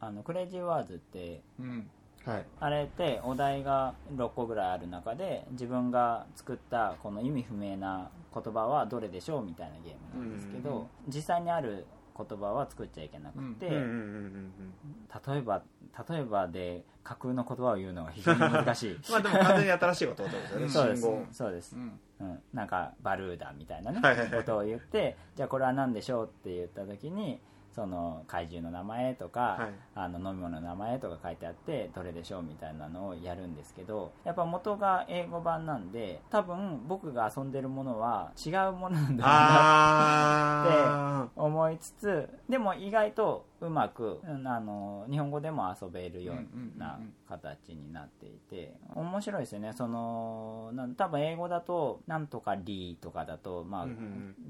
[0.00, 1.90] あのクレイジーワーズってうん。
[2.24, 2.46] はい。
[2.60, 11.12] あれってお題が6個ぐらいある中で自分が作ったこの意味不明な言葉はどれでしょうみたいなゲームなんですけど、うん。
[11.12, 15.62] 実際にある言葉は作っちゃいけなくて、例えば
[16.08, 18.98] 例えばで架空の言葉を言うのが非常に難しい。
[19.10, 21.02] まあでも完全に新しいことですそうです。
[21.32, 21.76] そうです。
[21.76, 22.00] う、ん。
[22.20, 24.38] うん、なんかバルーダみたいなね、はいはいはい。
[24.40, 27.40] ことを言ってじゃあこれは何でしょうって言った時に
[27.74, 29.82] その怪獣の名前とか、はい。
[29.94, 39.26] あの飲み物の名前とか書いてあってどれでしょうみたいなのをやるんですけどやっぱ元が英語版なんで多分僕が遊んでるものは違うものなんだろうな
[41.20, 46.98] あって思いつつでも意外とうまくうんあの日本語でも遊べるような
[47.28, 49.72] 形になっていて面白いですよね。
[49.72, 53.86] その多分英語だと「なんとかリー」とかだと、まあ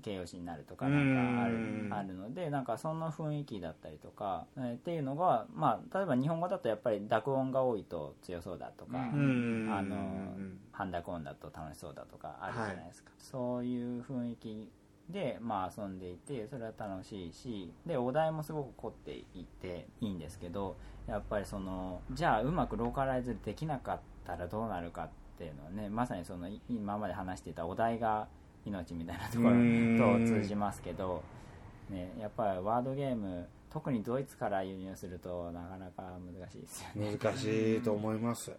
[0.02, 1.92] 形容詞になるとかなんかあるうん。
[1.92, 10.34] あるのでなんかその雰囲気だったりとか、えーっていうのが、まあ、例えば日本語だとやっぱり濁音が多いと強そうだとか、あの
[10.72, 14.70] 半濁音だと楽しそうだとかあるじゃないですか、そういう雰囲気
[15.12, 28.26] で、まあ、遊んでいてそれは楽しいしでお題もすごく凝っていていいんですけどやっぱりそのじゃあうまくローカライズできなかったらどうなるかっていうのはねまさにそのい今まで話していたお題が
[28.64, 31.22] 命みたいなところと通じますけど、
[31.90, 37.16] ね、やっぱりワードゲーム特にドイツから輸入するとなかなか難しいですよね。
[37.20, 38.52] 難しいと思います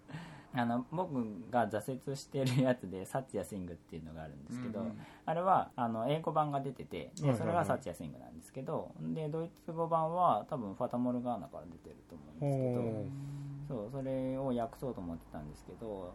[0.56, 1.13] あの僕
[1.50, 4.98] が挫折してるやつで「サッチやスイング」っていうのがあるんですけど、うんうん。
[5.26, 16.13] あれはあの英語版が出ててでそれが「サッチやスイング」なんですけどでドイツ語版は多分ファタモルガーナから出てると思うんですけどそうそれを訳そうと思ってたんですけど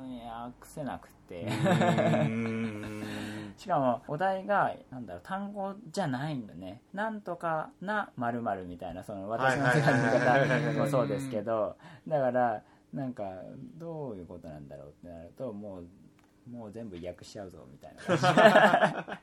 [0.00, 1.48] うん訳せなくて。
[3.56, 6.82] しかもお題がなんだろう単語じゃないんだね。
[6.92, 12.62] なんとかなみたいなその私の世界の方もそうですけどだから
[12.94, 13.24] なんか
[13.76, 15.84] どういうことなんだろうってなるともう
[16.50, 19.20] もう全部訳しちゃうぞみたいな。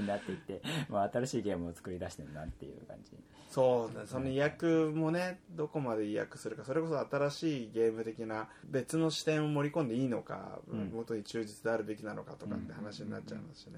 [0.00, 3.12] になっていって、まあ、新しいゲームを作り出してるなっていう感じ。
[3.48, 10.90] そうねその意訳もねどこまで意訳するかそれこそ新しいゲーム的な別の視点を盛り込んでいいのか、うん。
[10.92, 13.74] 元に忠実であるべきなのかとかって話になっちゃいますしね、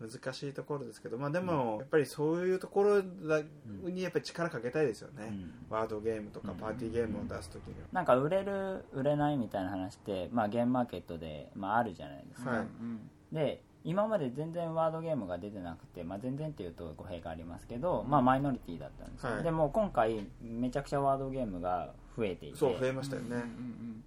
[0.00, 3.42] うん難しいところですけどまあでも、やっぱりそういうところだ
[3.84, 5.52] にやっぱり力かけたいですよね、うん。
[5.68, 12.60] ワードゲームとかパーティーゲームを出す時には、なんか売れる売れないみたいな話って、まあ、ゲームマーケットで、まあ、あるじゃないですか、はい。
[12.60, 19.42] うんで今まで全然ワードゲームが出てなくて、まあ、全然っていうと語弊がありますけど、まあ、マイノリティだったんですよ、はい。
[19.42, 22.58] でも今回めちゃくちゃワードゲームが増えていて。
[22.58, 23.42] そう増えましたよね、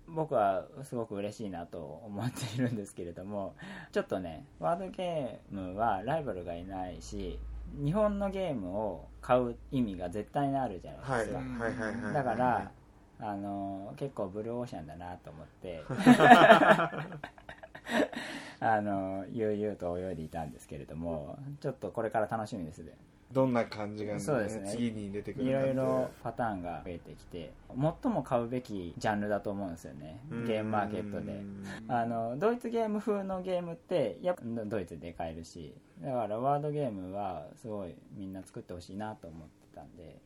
[0.08, 3.56] 僕はすごく嬉しいなと思っているんですけれども
[3.92, 7.40] ちょっとねワードゲームはライバルがいないし
[7.84, 11.50] 日本のゲームを買う意味が絶対にあるじゃないですか、はい。
[11.60, 12.72] はいはいはいだから
[13.20, 15.84] あの結構ブルーオーシャンだなと思って
[18.60, 22.94] あの悠々と泳いでいたんですけれどもちょっとこれから楽しみですね。
[23.32, 24.72] どんな感じが、ねそうですね。
[24.72, 30.22] 次に出てくるいろいろパターンが増えてきて最も買うべきジャンルだと思うんですよね。
[30.48, 31.42] ゲームマーケットで。
[31.88, 40.22] あのドイツゲーム風のゲームってやっぱドイツで買えるしだからワードゲームはすごいみんな作ってほしいなと思ってたんで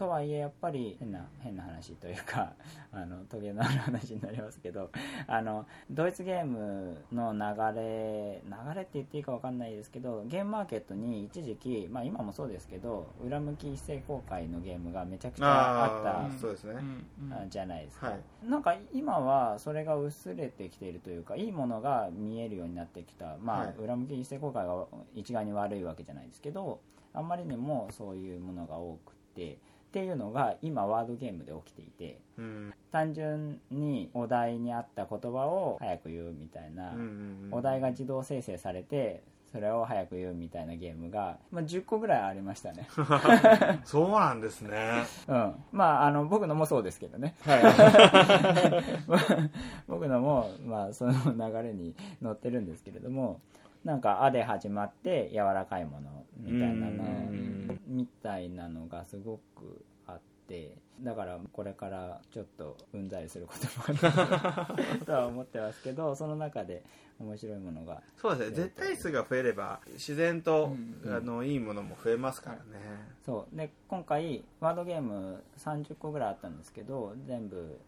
[0.00, 2.54] とはいえやっぱり変な変な話というか
[2.90, 4.90] あのトゲのある話になりますけど
[5.26, 16.76] あのドイツゲームの流れ流れって言っていいか分かんないですけどゲームマーケットに一時期、まあ、今もそうですけど裏向き一斉公開のゲームがめちゃくちゃあったそうですね、
[17.50, 18.48] じゃないですか、はい。
[18.48, 23.74] なんか今はそれが薄れてきているというかいいものが見えるようになってきた、まあはい。
[23.76, 26.80] 裏向き一斉公開が一概に悪いわけじゃないですけど
[27.12, 29.58] あんまりにもそういうものが多くて
[29.90, 32.72] っていうのが今ワードゲームで起きていてうん。
[32.92, 36.92] 単純にお題に合った言葉を早く言うみたいな、
[37.50, 39.22] お題が自動生成されて
[39.52, 42.88] それを早く言うみたいなゲームが、まあ、10個ぐらいありましたね、
[43.84, 45.02] そうなんですね。
[45.26, 47.34] うん、まああの僕のもそうですけどね。
[49.88, 53.40] 僕のも、まあ、その流れに乗ってるんですけれども
[53.84, 57.80] なんか「あ」で始まって柔らかいものみたいなのうん。
[57.86, 63.98] みたいなのがすごくあってだからこれからちょっとうんざりすることも
[64.68, 66.84] ある とは思ってますけどその中で
[67.18, 68.56] 面白いものがそうですね。
[68.56, 70.72] 絶対数が増えれば自然と、
[71.04, 72.62] うんあのいいものも増えますからね、
[73.24, 73.56] そう。
[73.56, 77.78] で今回ワードゲーム30個ぐらいあったんですけど全部、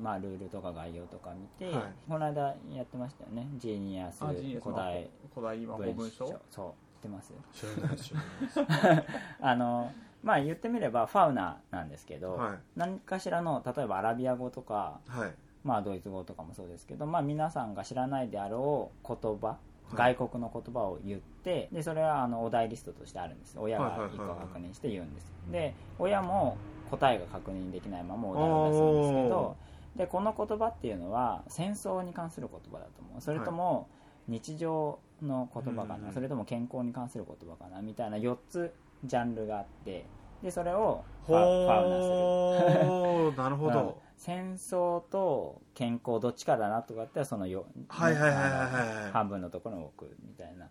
[0.00, 1.84] まあ、ルールとか概要とか見て、はい。
[2.08, 3.48] この間やってましたよね。
[3.56, 7.32] ジーニアスあジーニアス古代古代魔法文文章書そう知ってます？
[7.54, 8.96] 知らないです知らない。
[8.96, 9.06] で
[9.40, 12.58] あのまあ言ってみればファウナなんですけど、はい。
[12.76, 15.34] 何かしらの例えばアラビア語とか、すはい。
[15.62, 19.58] まあ、ドイツ語とかもそうですけど、まあ、皆さんが知らないであろう言葉
[19.92, 19.94] い。
[19.94, 23.58] 外国の言葉を言ってでそれはあのお題リストとしてあるんです。
[23.58, 25.32] 親いはいはい1個確認して言うんです。
[25.50, 26.56] で親も
[26.90, 29.56] 答えが確認できないままお題を出すんですけど
[29.96, 33.20] でこの言葉っていうのは戦争に関する言葉だと思う。
[33.20, 33.88] それとも
[34.28, 36.12] 日常の言葉かな？
[36.12, 37.82] それとも健康に関する言葉かな？
[37.82, 38.72] みたいな4つ
[39.04, 40.04] ジャンルがあって
[40.42, 43.36] でそれをファウナする。
[43.42, 43.72] なるほうん。
[43.72, 50.68] ど、戦争と健康どっちかだなとかってそのよ半分のところに置くみたいな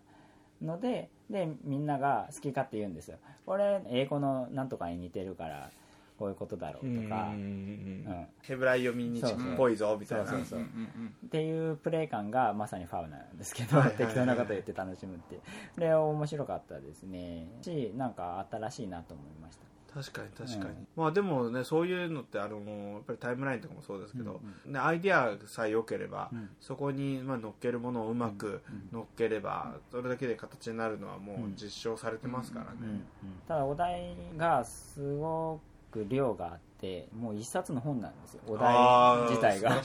[0.62, 3.18] のででみんなが好き勝手言うんですよ。
[3.44, 5.70] これ英語のなんとかに似てるから
[6.20, 7.30] こういうことだろうとか。
[7.32, 8.04] うん。
[8.06, 8.26] うん。
[8.42, 10.26] ヘブライ読みに近っぽいぞみたいな。
[10.26, 15.80] そうそうっていうプレイ感がまさにファウナなんですけど適当なこと言って楽しむっていう。
[15.80, 17.48] で面白かったですね。
[17.62, 19.64] しなんか新しいなと思いました。
[19.94, 20.86] 確かに確かに、うん。
[20.94, 26.50] まあでもねそういうのってあのやっぱりタイムラインとかもそうですけど、うんね、アイデアさえ良ければ、うん。
[26.60, 28.60] そこにまあ乗っけるものをうまく
[28.92, 33.04] 乗っければ、それだけで形になるのはもう実証されてますからね、うんうん
[33.48, 39.82] ただお題がすごく量があってもう一冊の本なんですよお題自体が。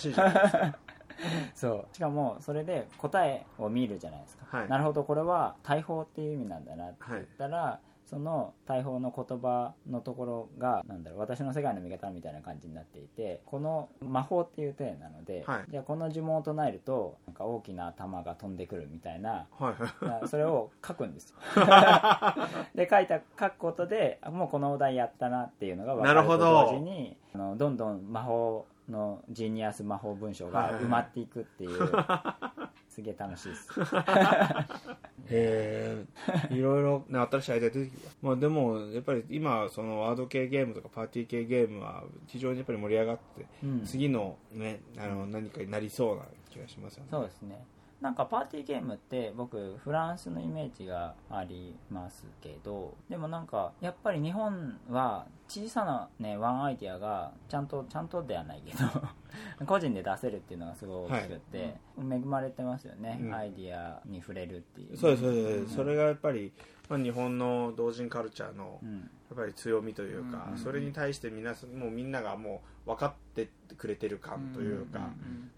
[1.55, 1.95] そう。
[1.95, 4.69] しかもそれで答えを見るじゃないですか、はい。
[4.69, 15.65] なるほどこれは大砲っていう意味なんだなって言ったら、その大砲の言葉のところがなんだろう私の世界の見方みたいな感じになっていてこの魔法っていう体なので、はい。
[15.71, 19.75] じゃあこの呪文を唱えるとなんか大きな弾が飛んでくるみたいなは
[20.23, 20.27] い。
[20.27, 21.31] それを書くんです。
[21.31, 21.37] よ
[22.75, 31.91] で書いた書くことであもうこのお題やったなっていうのが分かると同時にあのどんどん魔法のジーニアス魔法文章が埋まっていくっていう。
[32.87, 33.69] すげえ楽しいです。
[35.29, 36.05] へ
[36.49, 36.53] え。
[36.53, 38.09] いろいろ、ね、新しいアイデア出てきた。
[38.21, 43.85] まあでもやっぱり今そのワード系ゲームとかパーティー系ゲームは非常にやっぱり盛り上がって、うん。
[43.85, 47.09] 次のねあの何かになりそうな気がしますよね。
[47.11, 47.65] そうですね
[48.05, 58.83] なんかパーティーゲームって僕フランスのイメージがありますけどでもなんかやっぱり日本は小さなねワンアイディアがちゃんとちゃんとではないけど
[59.65, 63.33] 個人で出せるっていうのがすごい大きくって、恵まれてますよね、うん。
[63.33, 64.97] アイディアに触れるっていう。
[64.97, 66.53] そうですそうです、それがやっぱり、
[66.89, 69.09] まあ、日本の同人カルチャーのうん。
[69.27, 75.09] やっぱり強みというか、うんそれに対して皆さんもうみんながもう分かってくれてる感というか、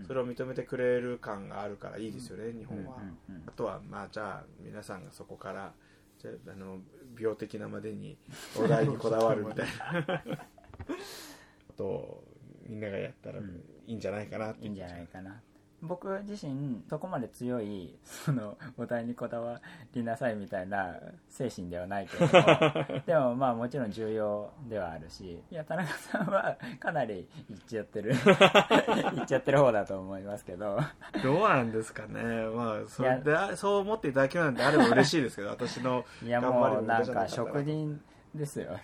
[0.08, 2.98] それを認めてくれる感があるからいいですよね、日本は、
[3.46, 5.74] あとはまあじゃあ皆さんがそこから
[6.18, 6.80] じゃああの
[7.20, 8.18] 病的なまでに
[8.58, 9.68] お題にこだわるみたい
[10.08, 10.24] な。
[11.68, 12.24] ことを
[12.68, 13.44] みんながやったらい
[13.88, 15.42] いんじゃないかなっていいんじゃないかな
[15.88, 19.62] 僕自身そこまで強いそのお題にこだわ
[19.94, 20.96] りなさいみたいな
[21.30, 22.32] 精神ではないけども。
[23.06, 28.14] でもまあもちろん重要ではあるしいや田中さんはかなりいっちゃってる。
[29.16, 30.80] いっちゃってる方だと思いますけど。
[31.24, 32.22] どうなんですかね。
[32.48, 38.02] まあそれいでそう思っていただけるなんであれば嬉しいですけど私のいや頑張りももうなんか職人
[38.34, 38.78] ですよ。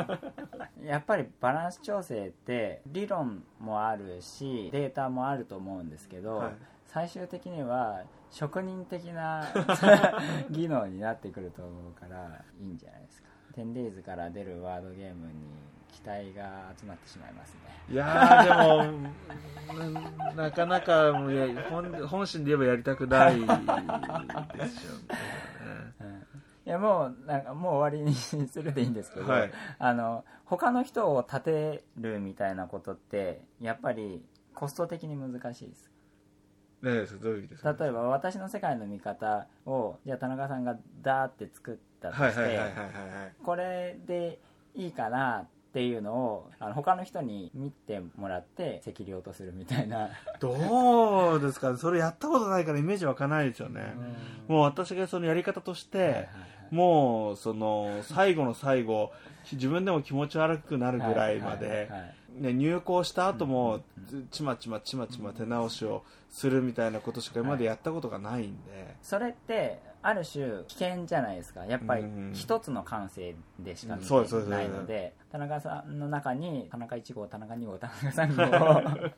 [0.84, 6.52] やっぱりバランス調整って理論もあるしデータもあると思うんですけど、はい。
[6.86, 9.44] 最終的には職人的な
[10.50, 13.28] 技能になってくると思うからいいんじゃないですか。
[13.56, 15.32] 10days から出るワードゲームに
[15.92, 17.60] 期待が集まってしまいますね。
[17.90, 21.12] いやーでもななかなか
[21.70, 25.08] 本本心で言えばやりたくないですよね
[26.68, 29.50] いやもうなんかもう終わりにするでいいんですけど、はい。
[29.78, 34.22] あの他の人を立てるみたいなことってやっぱり
[34.54, 35.90] コスト的に難しいです。
[36.82, 37.72] ねえどういう意味ですか？
[37.72, 42.60] 例えば私の世界の見方をじゃあ田中さんがダーって作ったとして、
[43.42, 44.38] これで
[44.74, 50.10] いいかなっていうのをあの他の人に見てもらって適量とするみたいな。
[50.38, 51.78] どうですか？
[51.78, 53.94] それやったことないからイメージ湧かないですよね、
[54.48, 56.28] もう私がそのやり方として、はいはいはい
[56.70, 59.12] もうその最後の最後
[59.52, 61.88] 自分でも気持ち悪くなるぐらいまで
[62.36, 63.80] ね入校した後も
[64.30, 71.64] ちまちまちまちま手直しをするみたいなことしか今までやったことがないんで、それってある種危険じゃないですか。
[71.66, 74.10] やっぱりうん一つの感性でしか見て
[74.48, 75.98] ないので田中さん。
[75.98, 79.10] の中に田中1号田中2号田中3号を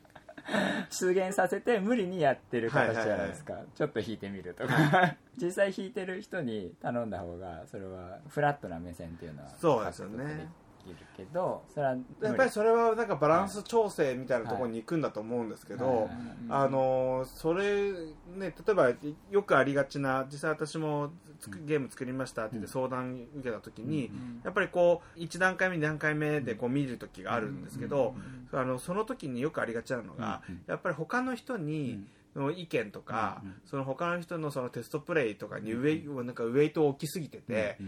[0.90, 5.16] 出現させて無理にやってる形じゃないですか、ちょっと弾いてみるとか。
[5.40, 10.48] 実際弾いてる人に頼んだ方がそれはフラットな目線っていうのはそうですよね
[10.84, 16.10] きるけどそれはやっぱりそれはなんかバランス調整みたいなところに行くんだと思うんですけど、
[16.48, 17.96] あのそれね
[18.38, 18.92] 例えば
[19.30, 24.10] よくありがちな実際私もつくゲーム作りましたって言って相談受けた時に、
[24.44, 28.14] やっぱりこう1段階目2段階目でこう見る時があるんですけど、
[28.52, 32.04] あのその時によくありがちなのが、やっぱり他の人に、
[32.36, 36.34] の意見とか、その他の人のそのテストプレイとかにウェイ、なん。
[36.34, 37.78] かウェイトを置きすぎてて、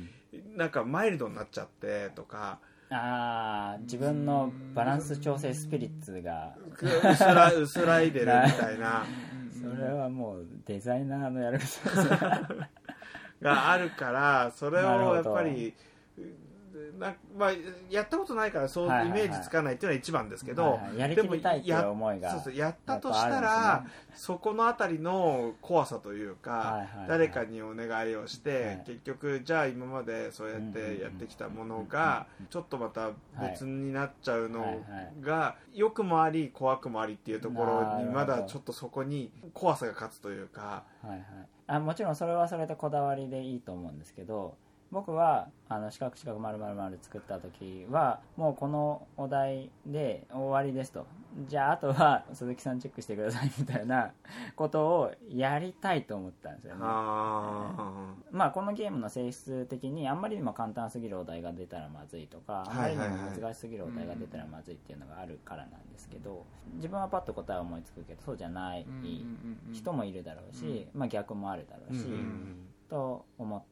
[0.56, 2.58] なんかマイルドになっちゃってとか
[2.94, 6.54] ああ自分のバランス調整スピリッツが。
[6.78, 9.04] 薄ら薄らいでるみたいな。
[9.52, 12.82] それはもうデザイナーのやること。
[13.42, 15.74] があるからそれをやっぱり
[16.98, 17.52] なまあ、
[17.90, 28.82] やったことないからそうイメージつかないっていうのは一番ですけど、やりきりたいっていう思いがそうそうやったとしたら、るんでそこのあたりの怖さというか、誰かにお願いをして、はい。
[28.86, 34.84] 結局じゃあ今までそうやってやってきたものがちょっとまた別になっちゃうの
[35.20, 40.84] が良くもあり怖くもありっていうところにまだちょっとそこに怖さが勝つというか。
[41.02, 41.20] はいはい、
[41.66, 44.56] あもちろんそれはそれでこだわりでいいと思うんですけど
[44.92, 51.06] 僕はあの四角四角丸々丸作った時はもうこのお題で終わりですと。
[51.48, 54.12] じゃああとは鈴木さんチェックしてくださいみたいな
[54.54, 56.80] ことをやりたいと思ったんですよね。
[56.82, 58.12] あ。
[58.30, 68.86] まあこのゲームの性質的にあんまりにも簡単すぎるお題が出たらまずいとかあんまりにも難しすぎるお題が出たらまずいっていうのがあるからなんですけど自分はパッと答えを思いつくけどそうじゃない
[69.72, 72.04] 人もいるだろうし、まあ、逆もあるだろうし、
[72.90, 73.62] と思っ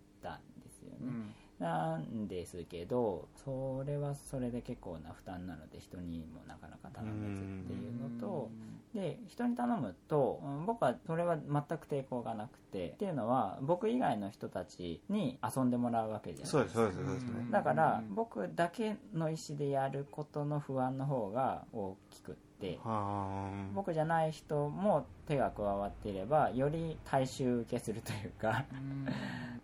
[1.59, 8.51] なんですけどそれはそれで結構な負担なので人にもなかなか頼めずっていうのと、
[8.95, 17.47] で人に頼むとうん僕はそれは全く抵抗がなくてっていうのは僕以外の人たちに遊んでもらうわけじゃないそうですそうですそうですね。
[17.51, 28.64] だから僕だけの意思でやることの不安の方が大きくっては僕じゃない人も手が加わっていればより大衆受けするというか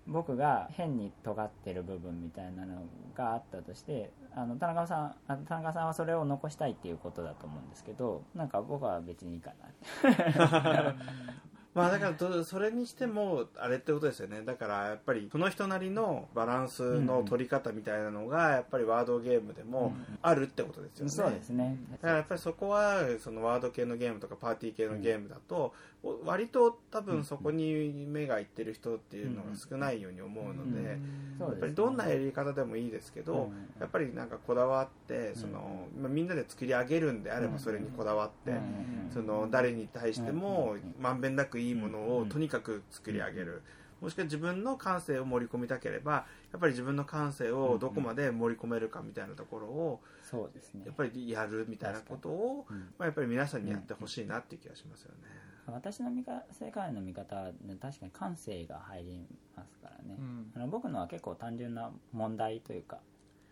[0.06, 2.82] 僕が変に尖ってる部分みたいなの
[3.14, 9.50] があったとしてあの田中さんあ田中さんはそれを残したいっていうことだと思うんですけどなんか僕は別にいいか
[10.04, 10.94] な
[11.76, 14.40] まあだからどそれにしてもあれってことですよね。
[14.46, 21.76] だからやっぱりその人なりのバランスの取り方みたいなのがやっぱりワードゲームでもあるってことですよね、そうですね。
[21.92, 25.74] だからやっぱりそこはそのワード系のゲームとかパーティー系のゲームだと、
[26.24, 30.98] 割と多分そこに目がいってる人っていうのが少ないように思うので、
[31.38, 33.80] やっぱりどんなやり方でもいいですけど、うん。
[33.80, 39.10] やっぱりなんかこだわってその、まあ、みんなで作り上げるんであればそれにこだわって、うん。
[39.12, 42.28] その誰に対してもまんべんなくいいものをうん。
[42.28, 43.62] とにかく作り上げる。
[44.00, 50.82] もしくは自分の感性を盛り込みたければやっぱり自分の感性をどこまで盛り込めるかみたいなところをそうですね。
[50.84, 52.76] やっぱりやるみたいなことを、うん。
[52.76, 55.46] まあ、やっぱり皆さんにやってほしいなっていう気がしますよね。
[55.72, 60.52] 私の見か世界の見方はね確かに感性が入りますからね、うん。
[60.54, 62.98] あの僕のは結構単純な問題というか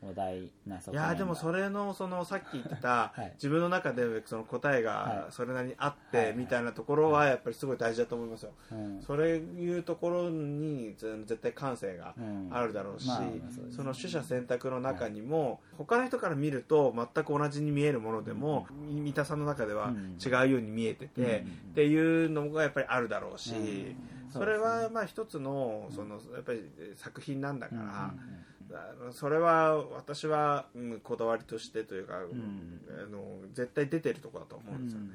[0.08, 1.06] お題な側面が。
[1.06, 3.32] いやーでもそれのそのさっき言ってた、 はい。
[3.34, 4.82] 自分の中でその答えはい。
[4.82, 6.32] がそれなりにあっはいはい。
[6.32, 8.52] てみたいなところはやっぱりすごい大事だと思いますよ。
[8.72, 9.02] うん。
[9.02, 12.48] それいうところにぜ絶対感性がうん。
[12.52, 13.18] あるだろうし、まあ
[13.50, 20.18] そうですその取捨選択の中にも、他の人から見ると全く同じに見えるものでも、三田さんの中ではうん。
[20.24, 21.70] 違うように見えてて、うん。
[21.72, 23.96] っていうのがやっぱりあるだろうし、うん。
[24.30, 28.14] それはまあ一つのそのやっぱり作品なんだかうんうんら、あの
[29.12, 35.14] それは私は、うんこだわりとしてというか、んあの絶対出てるところだと思うんですよね。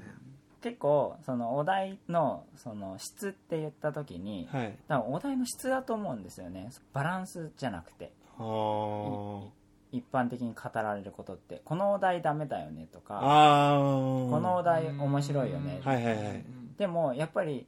[0.61, 4.77] 結構そのお題のその質って言った時に、はい。
[4.87, 9.47] 多分お題の質だと思うんですよねバランスじゃなくては
[9.91, 13.09] 一般的に語られることってこのお題ダメだよねとあ。
[13.09, 13.77] か。
[13.79, 16.43] このお題面白いよね、はいはいはい。
[16.77, 17.65] でもやっぱり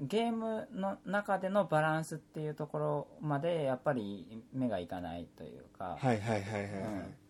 [0.00, 6.70] ゲームの中でのバランスっていうところまでやっぱり目がいかないというか、はいはいはいはいはい。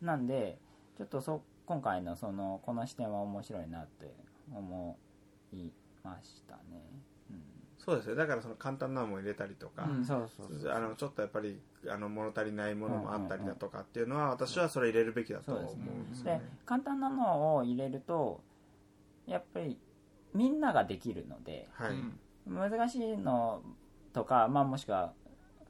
[0.02, 0.06] うん。
[0.06, 0.58] なんで
[0.96, 4.14] ちょっとそ今回のそのこの視点は面白いなって
[4.52, 4.98] 思
[5.52, 5.70] い
[6.02, 6.82] ましたね、
[7.78, 8.14] そうですよ。
[8.14, 16.42] だからその簡単なのも入れたりとか、うん、そうそうそうあのちょっとやっぱりあの物足りないものもあったりだとかっていうのは私はそれ入れるべきだと思うんですよでね。
[16.66, 18.42] 簡単なのを入れると
[19.26, 19.78] やっぱり
[20.34, 21.92] みんなができるのではい、
[22.50, 23.62] 難しいの
[24.12, 25.12] とか、まあ、もしくは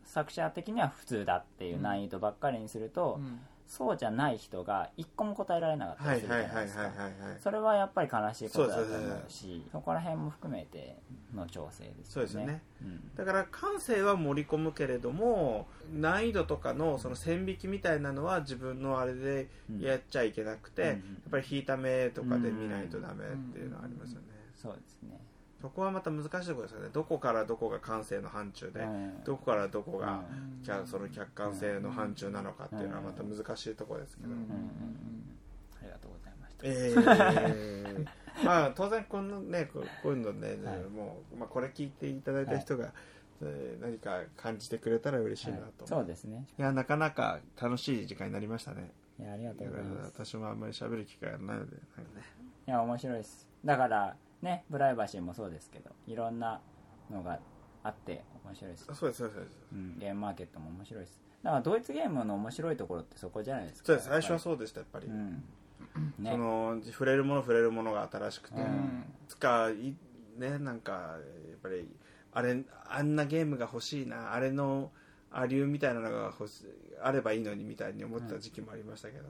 [0.04, 3.20] 作者的には普通だっていう難易度ばっかりにすると、
[3.70, 6.82] そうじゃない人が一個も答えられなかったはいりするじゃないですか。
[6.82, 6.90] はい
[7.40, 10.96] それはやっぱり悲しいことだと思そうしそこら辺も含めて
[11.32, 12.04] の調整ですよね。
[12.08, 12.62] そうですよね。
[12.82, 13.14] うん。
[13.14, 20.96] だから感性は盛り込むけれども難易度とかのその線引きみたいなのは自分のあれでやっちゃいけなくて、うんやっ
[21.30, 24.26] ぱり引いた目とかで見ないとダメっていうのはありますよね、
[24.56, 25.20] そうですね
[25.60, 26.88] そこはまた難しいところですよね。
[26.92, 29.24] どこからどこが感性の範疇で、うん。
[29.24, 30.62] どこからどこがうん。
[30.62, 38.06] キャその客観性の範疇なのかっていうのはまた難しいところですけど、ありがとうございましたえー
[38.44, 40.82] まあ当然このねこういうのね、はい。
[40.84, 42.92] もう、まあ、これ聞いていただいた人が、
[43.42, 45.88] えー何か感じてくれたら嬉しいなと、はい。
[45.88, 46.46] そうですね。
[46.58, 48.92] いやなかなか楽しい時間になりましたね。
[49.18, 50.12] いやありがとうございます。
[50.14, 51.82] 私もあんまり喋る機会がないのでね
[52.66, 52.70] い。
[52.70, 53.48] や面白いです。
[53.64, 56.60] だからねプライバシーもそうですけどいろんな
[57.10, 57.38] のが
[57.82, 58.86] あって面白いです。
[58.90, 59.58] あ、そうですそうですそうです。
[59.72, 61.20] うん、ゲームマーケットも面白いです。
[61.42, 63.86] だからドイツゲームの面白いところってそこじゃないですか。
[63.86, 65.42] そうです最初はう、そうでしたやっぱり、うん。
[66.18, 66.30] ね。
[66.32, 69.04] その触れるもの触れるものが新しくて、うん。
[69.28, 69.94] つかい
[70.38, 71.88] ねなんかやっぱり
[72.32, 74.90] あれあんなゲームが欲しいなあれの
[75.32, 76.64] アリューみたいなのが欲し
[77.02, 79.24] あればいいのにみたいに思ってた時期もありましたけど、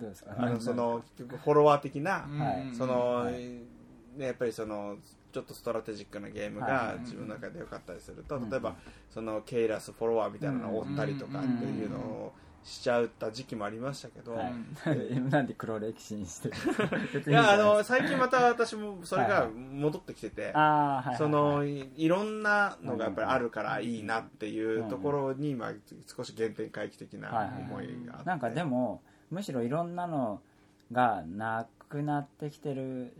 [0.00, 0.34] どうですか？
[0.36, 2.74] あのその結局フォロワー的な、はい。
[2.74, 3.79] その、はい
[4.16, 4.96] ね、やっぱりその
[5.32, 7.00] ちょっとストラテジックなゲームはがい。
[7.00, 8.74] 自分の中で良かったりすると、うん例えば
[9.10, 12.32] そのケイラスフォロワーみたいなのを追ったりとかっていうのを
[12.62, 14.52] しちゃった時期もありましたけど、はい、
[15.30, 16.54] なんで黒歴史にしてる？
[17.26, 19.50] いやあの最近また私もそれがはいはい。
[19.52, 21.16] 戻ってきてて、はいはいはい。
[21.16, 25.72] そのいいろんなのがやっぱりあるからいいなっていうところに、まあ、
[26.06, 30.42] 少し原点回帰的な思いがあって、なんかでもむしろいろんなの
[30.92, 33.14] がなくなってきてる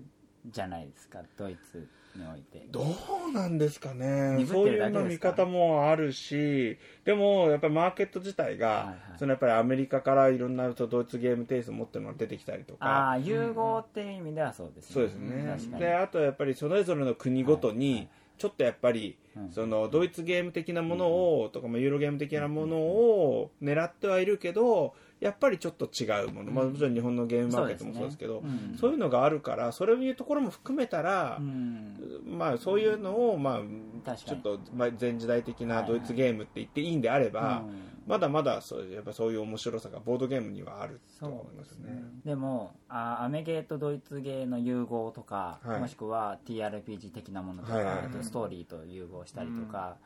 [0.47, 1.87] じゃないですかドイツ
[2.17, 2.67] において。
[2.71, 2.85] ど
[3.29, 4.37] うなんですかね。
[4.39, 8.97] 鈍そういうの見方もあるしでもやっぱりマーケット自体が、はいはい。
[9.19, 13.11] そのやっぱりアメリカからいろんなドイツゲームテイストを持ってるのが出てきたりとあか。
[13.11, 14.95] あ融合っていう意味ではそうですね。
[14.95, 15.11] そうで
[15.59, 15.79] すね。
[15.79, 17.77] であとやっぱりそれぞれの国ごとはい。
[17.77, 19.53] にちょっとやっぱり、うん。
[19.53, 21.09] そのドイツゲーム的なもの
[21.43, 28.79] を、とかまあユーロゲーム的なものを狙ってはいるけどやっぱりちょっと違うもの、まあ、もちろん日本のゲームマーケットもそうですけどそうですねうん。
[28.79, 31.97] そういうのがあるからそういうところも含めたら、うん。
[32.27, 33.61] まあそういうのを、ま
[34.07, 37.65] あ、ちょっと、まあ、前時代的なドイツゲームって言っていいんであれば、
[38.07, 42.03] まだまだそうやっぱそういう面白さがボードゲームにはあると思いますね。
[42.25, 45.81] でもあアメゲーとドイツゲーの融合とか、はい。
[45.81, 49.97] もしくは TRPG 的なものとか、はいはいストーリーと融合したりとか、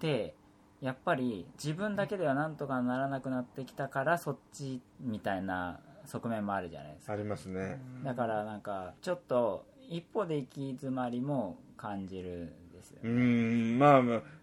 [0.00, 0.34] で
[0.82, 7.12] やっぱり自分だけではなんとかならなくなってきたからそっちみたいな側面もあるじゃないですか。
[7.12, 7.80] ありますね。
[8.04, 14.02] だからなんかちょっと一歩で行き詰まりも感じるんですようね、んまあ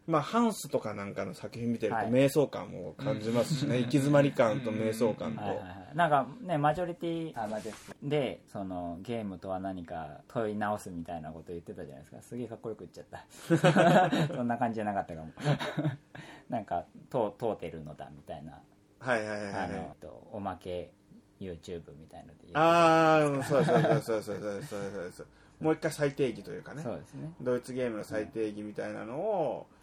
[0.10, 2.10] まあまあハンスとかなんかの作品見てるとはい。
[2.10, 12.22] 瞑想感も感じますしね、行き詰まり感と瞑想感と、はいはいはい、なんかねマジョリティあマジョリティでそのゲームとは何か問い直すみたいなこと言ってたじゃないですか。
[12.22, 14.28] すげえかっこよく言っちゃった。
[14.36, 15.32] そんな感じじゃなかったかも。
[16.50, 18.60] なんか通通ってるのだみたいな。
[19.00, 19.96] はいはいはいはい。
[20.32, 20.92] おまけ
[21.40, 25.28] YouTube みたいのでああそうそうそうそうそうそうそうそうそう。
[25.62, 26.82] もう一回再定義というかね。
[26.84, 27.32] そうですね。
[27.42, 29.79] ドイツゲームの再定義みたいなのを、えー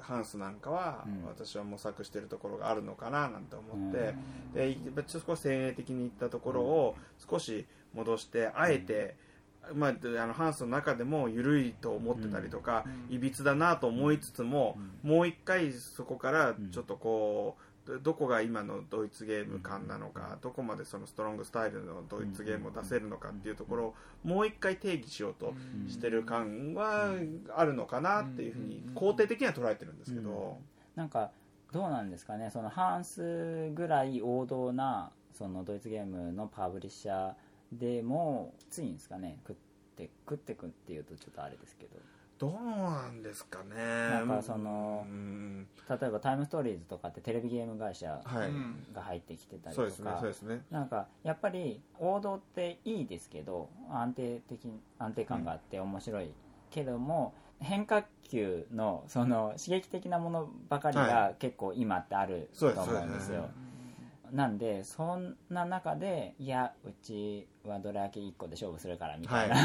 [0.00, 1.26] ハンスなんかは、うん。
[1.26, 4.14] 私は模索してるところがあるのかななんて思って、
[4.54, 4.94] うん。
[4.94, 6.96] でちょっと少し先鋭的にいったところを
[7.30, 9.16] 少し戻してあえて、
[9.74, 25.54] まあ、であのハンスの中でも緩いと思ってたりとか、いびつだなと思いつつも、もう一回そこからちょっとこう、どどこが今のドイツゲーム感なのか、どこまでそのストロングスタイルのドイツゲームを出せるのかっていうところをもう一回定義しようと
[25.88, 27.10] してる感は
[27.56, 30.58] あるのかなっていうふうに肯定的には捉えてるんですけど、
[30.96, 31.30] なんか
[31.72, 37.34] どうなんですかねそのハンスぐらい王道なそのドイツゲームのパブリッシャー
[37.72, 39.56] でもきついんですかね食っ
[39.96, 41.96] て食ってくっていうとちょっとあれですけど
[42.40, 43.76] どうなんですかね。
[43.76, 45.68] なんかそのうん。
[45.88, 50.62] 例えばタイムストーリーズとかってテレビゲーム会社はい、が入ってきてたりとそうですねかそうですね。
[50.70, 56.30] なんかやっぱり王道っていいですけど安定的安定感があって面白い
[56.70, 63.50] けども、変化球のその刺激的なものばかりはが結構今ってあると思うんですよ、
[64.32, 69.46] なんでそんな中でいやうちはどら焼き1個で勝負するからみたはい。
[69.46, 69.56] いな、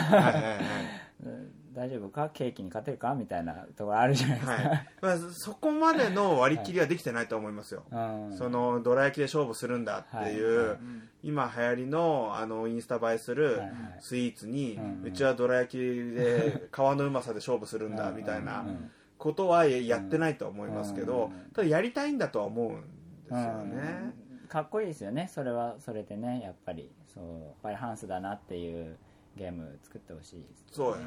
[1.74, 2.30] 大丈夫か？
[2.34, 3.14] ケーキに勝てるか？
[3.16, 4.88] みたいなところあるじゃないですか、はい。
[5.02, 7.98] まあ、そこまでの割り切りはできてないと思いますよ、 う
[8.34, 8.34] ん。
[8.38, 10.68] そのどら焼きで勝負するんだっていう、はい。
[10.70, 10.78] はい
[11.24, 13.72] 今流行りのあのインスタ映えするはいはい。
[14.00, 22.82] スイーツに、うんうちはどら焼きで皮のうまさで勝負するんだみたいなうんことはやってないと思いますけど、うんただやりたいんだとは思うん
[23.24, 23.76] ですよね、
[24.20, 25.30] うんかっこいいですよね。
[25.34, 26.92] それはそれでねやっぱり。
[27.14, 28.98] そうやっぱりハンスだなっていう
[29.36, 30.40] ゲーム作ってほしい。
[30.42, 31.04] ですそうやね、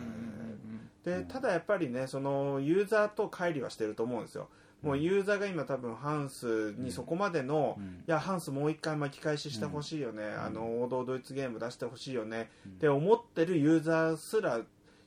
[1.04, 4.48] でただやっぱりねそのユーザーと乖離はしてると思うんですよ。
[4.80, 7.84] もうユーザーが今多分ハンスにそこまでの、うん。
[7.84, 14.60] いやハンスもう一回巻き返ししてほしいよね、あの王道ドイツゲーム出してほしいよね、って思ってるユーザーすら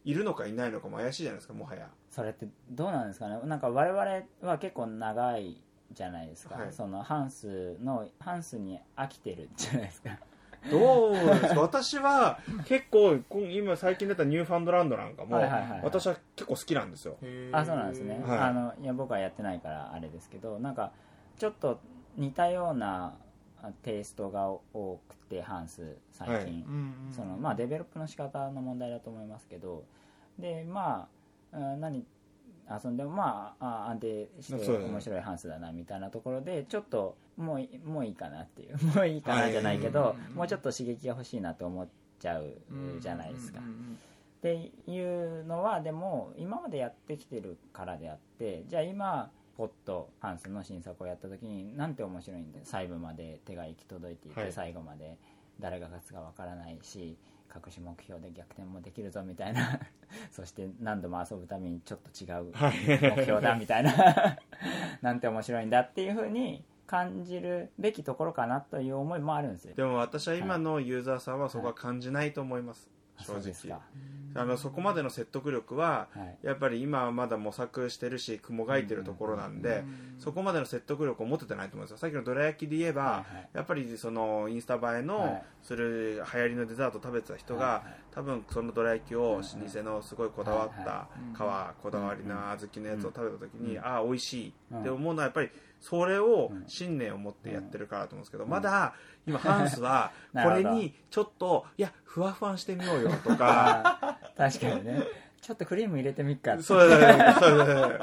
[0.03, 1.87] いるのかいないのかも怪しいじゃないですかもはや。
[2.09, 3.39] それってどうなんですかね。
[3.45, 5.63] なんか我々は結構長い
[5.93, 6.73] じゃないですか、はい。
[6.73, 10.17] そのハンスのハンスに飽きてるじゃないですか。
[10.69, 15.37] どうですか私は結構今最近出たニューファンドランドなんかも、
[15.83, 17.17] 私は結構好きなんですよ。
[17.51, 18.39] あそうなんですね、はい。
[18.39, 20.91] あのいや僕はやってないからあれですけどなんか
[21.39, 21.79] ちょっと
[22.15, 23.15] 似たような
[23.63, 26.45] あテイストが多くてハンス最近、はい。
[27.15, 29.83] そのまあデベロップの仕方の問題だと思いますけど。
[30.39, 31.07] でま
[31.53, 32.05] あうん何
[32.69, 38.77] 遊んでもまああ安定して面白いハンスだなみたいなところでちょっともういもういいかなっていう。
[38.95, 41.87] もういいかなじゃないけどもうちょっと刺激が欲しいなと思っ
[42.19, 42.53] ちゃう
[42.99, 43.59] じゃないですか。
[43.59, 43.63] っ
[44.41, 54.51] ていうのはでも今までやってきてるからであってじゃあ今ポットハンスの新作をやった時になんて面白いんで細部まで手が行き届いていて、はい。
[54.51, 55.17] 最後まで
[55.59, 57.17] 誰が勝つかわからないし
[57.53, 59.79] 隠し目標で逆転もできるぞみたいな。
[60.31, 62.51] そして何度も遊ぶためにちょっと違う
[63.15, 64.37] 目標だみたいな。
[65.01, 69.75] なんて面白いんだっていうふうに感じるべきところかなという思いもあるんですよ。
[69.75, 73.81] でも私は今のユーザーさんはそこは感じないと思います、あ正直そうですか
[74.35, 76.37] あのそこまでの説得力ははい。
[76.47, 79.83] やっぱり今はまだ模索してるし雲がいてるところなんで、
[80.17, 81.97] そこまでの説得力を持ててないと思うんですよ。
[81.97, 85.65] さっきのどら焼きで言えば、やっぱりそのインスタ映えはのい。
[85.65, 91.07] する流行りのデザートを食べてた人が、多分そのどら焼きを老舗のすごいこだわったは
[91.73, 93.83] い皮こだわりの小豆のやつを食べた時に、うん。
[93.85, 95.49] ああ美味しいうんって思うのはやっぱり
[95.81, 98.93] それを信念を持ってやってるからだと思うんですけど、まだ
[99.27, 104.19] 今ハンスは これにちょっといやふわふわにしてみようよとか。
[104.37, 105.03] 確かにね。
[105.41, 106.63] ちょっとクリーム入れてみっかって。
[106.63, 107.99] そうだねそうだね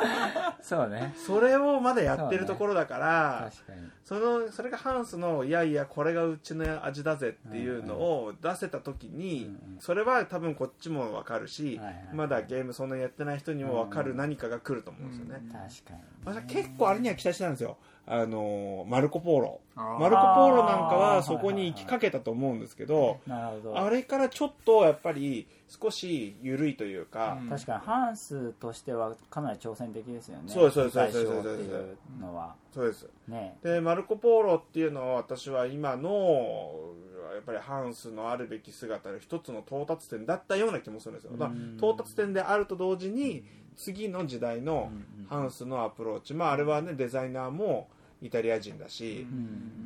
[0.60, 1.14] そうね。
[1.16, 11.80] それをまだやってるところだから確かにそのそれがハンスのいやいやこれがうちの味だぜっていうのを出せた時に、それは多分こっちも分かるし、
[12.12, 16.00] まだゲームそんなにやってない人にも分かる何かが来ると思うんですよね、確かに。
[16.24, 17.78] 私は結構あれには期待してたんですよ
[18.08, 19.60] あのマルコ・ポーロ。
[19.74, 23.78] マルコ・ポーロなんかはそこに行きかけたと思うんですけどなるほど。
[23.78, 27.48] あれからちょっとやっぱり少し緩いというか、うん。
[27.48, 30.44] 確かにハンスとしてはかなり挑戦的ですよね。
[30.46, 31.54] そうですそうですそうです。
[31.54, 32.54] っていうのは。
[32.72, 33.58] そうですね。
[33.62, 36.92] でマルコ・ポーロっていうのは私は今の
[37.34, 43.44] やっぱりハンスのあるべき姿の一つの到達点だったような気もするんですよ、だからうん到達点であると同時に
[43.76, 44.90] 次の時代の
[45.28, 47.88] ハンスのアプローチ、まあ、あれはねデザイナーも
[48.22, 49.26] イタリア人だし、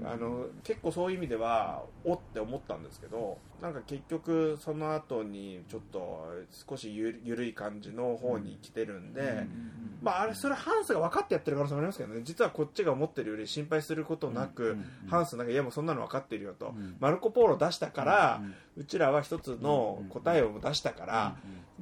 [0.02, 0.06] うん。
[0.06, 6.26] あの結構そういう意味ではおって思ったんですけどなんか結局その後にちょっと
[6.68, 9.46] 少しゆ緩い感じの方に来てるんで、
[10.02, 12.20] まああれそれハンスが分かってやってる可能性もありますけどね。
[12.24, 14.78] 実はこっちが思ってるより心配することなく、
[15.08, 16.96] ハンスなんかいやもうそんなの分かってるよと、ん。
[17.00, 18.42] マルコ・ポーロ出したから、
[18.80, 21.36] ううんちらは一つの答えを出したから、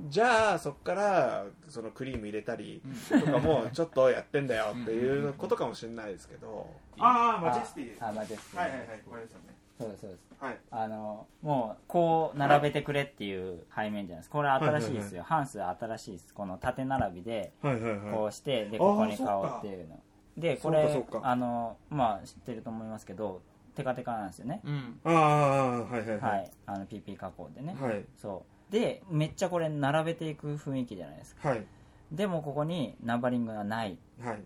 [0.08, 6.68] じゃあそこからそのクリーム入れたりとかもちょっとやってんだよっていうことかもしれないですけど、
[6.98, 8.04] ああマジェスティです。
[8.04, 9.44] あマジェスティはいはいはいこれですよね。
[9.78, 10.22] そうですそうです。
[10.40, 10.58] はい。
[10.70, 14.28] あのもうこう並べてくれっていう背面じゃないです。
[14.30, 16.34] かこれ新しいですよ、ハンス新しいです。
[16.34, 20.00] この縦並びではいはいこはうしてでここに顔っていうの。
[20.36, 23.42] でこれあのまあ知ってると思いますけど
[23.78, 24.74] テカテカなんですよね、うん。
[24.74, 26.44] いああはいはいははい。
[26.46, 28.04] いあの PP 加工でね、はい。
[28.20, 28.72] そう。
[28.72, 31.50] でめっちゃこれ並べていく雰囲気じゃないですか。
[31.50, 31.64] はい。
[32.10, 33.96] でもここにナンバリングがない。
[34.20, 34.36] はい。
[34.36, 34.40] っ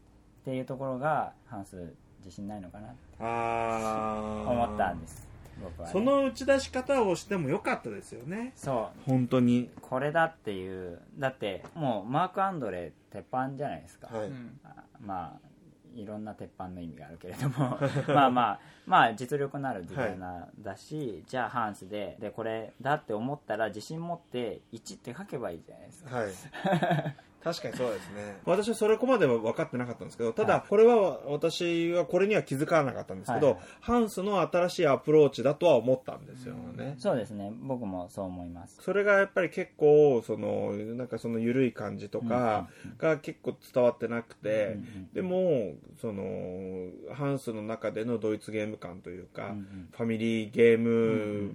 [0.45, 5.27] ていうところがハンス自信ないのかなとああ思ったんです。
[5.63, 8.53] 僕はね、その打ち出し方をしてもよかったですよね。
[8.57, 9.11] そう。
[9.11, 9.71] 本当に。
[9.81, 11.01] これだっていう。
[11.19, 14.61] だってもうマーク・アンドレ鉄板じゃないですか、はい、うん。
[14.65, 15.52] あまあ
[15.95, 17.79] いろんな鉄板の意味があるけれども。
[18.09, 26.17] まあまあまあ実力のあるデザイナーだし、 じゃあハンスででこれだって思ったら自信持って1って書けばいいじゃないですか。
[26.17, 28.37] はい 確かにそうですね。
[28.45, 33.55] 私はそれこまでは分かってなかったんですけどただこれは私はこれには気づかなかったんですけど、はい。
[33.57, 37.53] はいハンスの新しいアプローチだとは思ったんですよね、そうですね。
[37.63, 38.79] 僕もそう思います。
[38.81, 42.69] それがやっぱり結構そのなんかその緩い感じとか
[42.99, 44.79] が結構伝わってなくて、
[45.13, 49.55] でもそのハンスの中でのドイツゲーム感というか、
[49.93, 51.55] ファミリーゲーム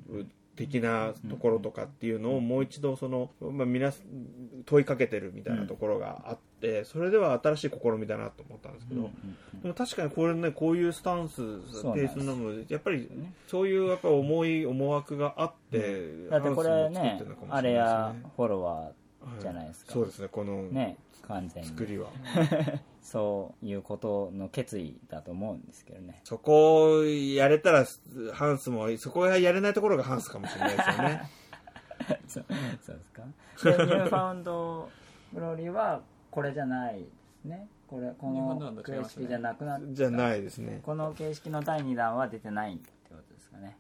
[0.58, 3.94] 的なところとかっていうのをもう一度その、まあ、皆
[4.66, 9.10] 問いかけてるみたいなところがあってそれでは新しい試みだなと思ったんですけど、
[9.62, 13.08] でも確かにこれねこういうスタンスペースなのでやっぱり
[13.48, 17.22] そういうやっぱ重い思惑があって、だってこれね。
[17.50, 19.07] あれやフォロワー
[19.42, 19.92] じゃないですか。
[19.94, 20.98] そうですねこのね
[21.28, 21.70] 完全に。
[21.70, 22.08] 作りは、
[23.04, 26.22] そういうことの決意だと思うんですけどね。
[26.24, 27.86] そこをやれたら
[28.34, 31.22] ハンスもそこがやれないところがハンスかもしれないですよね。
[32.28, 32.46] そう
[32.86, 33.24] そうですか？
[33.78, 34.90] でニューファウンド
[35.34, 36.02] グローリーは
[36.32, 37.06] これじゃないで
[37.42, 37.68] すね。
[37.88, 40.82] これこの形式じゃなくなっじゃないですね。
[40.84, 43.78] この形式の第2弾は出てないってことですかね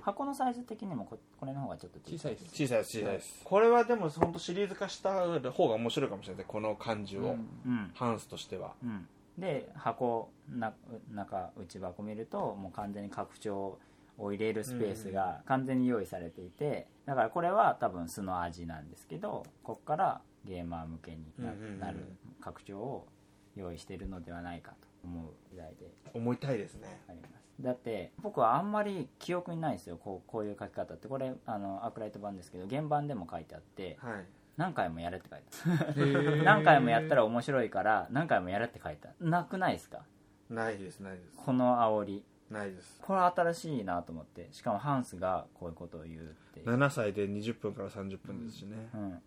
[0.00, 2.32] 箱のサイズ的にもここれの方がちょっと小さい。
[2.32, 2.44] です。
[2.54, 2.98] 小さいです。
[2.98, 3.40] 小さいです。
[3.44, 5.12] これはでも本当シリーズ化した
[5.50, 7.28] 方が面白いかもしれないこの感じを、うん。
[7.28, 7.90] うん。
[7.94, 8.74] ハンスとしては。
[8.82, 9.08] うん。
[9.38, 10.74] で箱な
[11.12, 13.78] 中内箱見るともう完全に拡張
[14.16, 21.80] を入れるスペースが完全に用意されていてだからこれは多分素の味なんですけどここからゲーマー向けになうんうんうん。
[21.80, 21.98] なる
[22.40, 23.08] 拡張を
[23.56, 25.90] 用意しているのではないかと思うぐらいで。
[26.12, 27.00] 思いたいですね。
[27.08, 31.08] ありますだって僕はあんまり記憶にないですよこうこういう書き方って。
[31.08, 34.26] これあのアークライト版ですけど原版でも書いてあってはい。
[34.56, 36.42] 何回もやれって書いてある。
[36.44, 40.02] 何回もやったら面白いから何回もやれって書いてなくないですか？
[40.48, 41.36] ないですないです。
[41.44, 42.24] この煽り。
[42.50, 43.00] ないです。
[43.02, 44.48] これ新しいなと思って。
[44.52, 49.18] しかもハンスがこういうことを言うっていう、7歳で20分から30分ですしね、うん、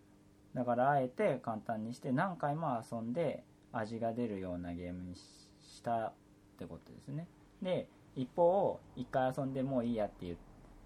[0.54, 5.20] だからあえて簡単にして何回も遊んで味が出るようなゲームにし
[5.60, 6.12] したっ
[6.58, 7.26] てことですね。
[7.60, 7.88] で
[8.18, 10.36] 一方一回遊んでもういいやって言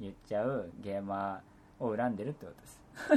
[0.01, 2.83] 言っちゃうゲーマーを恨んでるってことです。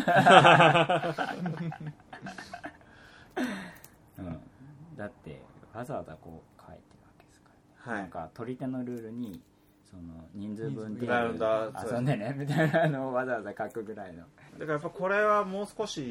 [4.17, 4.39] うん、
[4.95, 5.41] だって
[5.73, 7.49] わざわざこう書いてるわけですか
[7.85, 7.99] らね。
[7.99, 8.01] はい。
[8.03, 9.41] なんか取り手のルールに
[9.83, 10.03] その
[10.33, 14.23] 人数分で遊んでねみたいなのをわざわざ書くぐらいの。
[14.53, 16.01] だからやっぱこれはもう少し、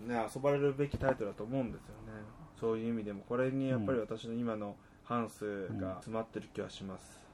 [0.00, 2.12] ね、遊ばれるべきタイトルだと思うんですよね。
[2.60, 3.22] そういう意味でも。
[3.22, 7.25] これにやっぱり私の今のハンスが詰まってる気はします、うん、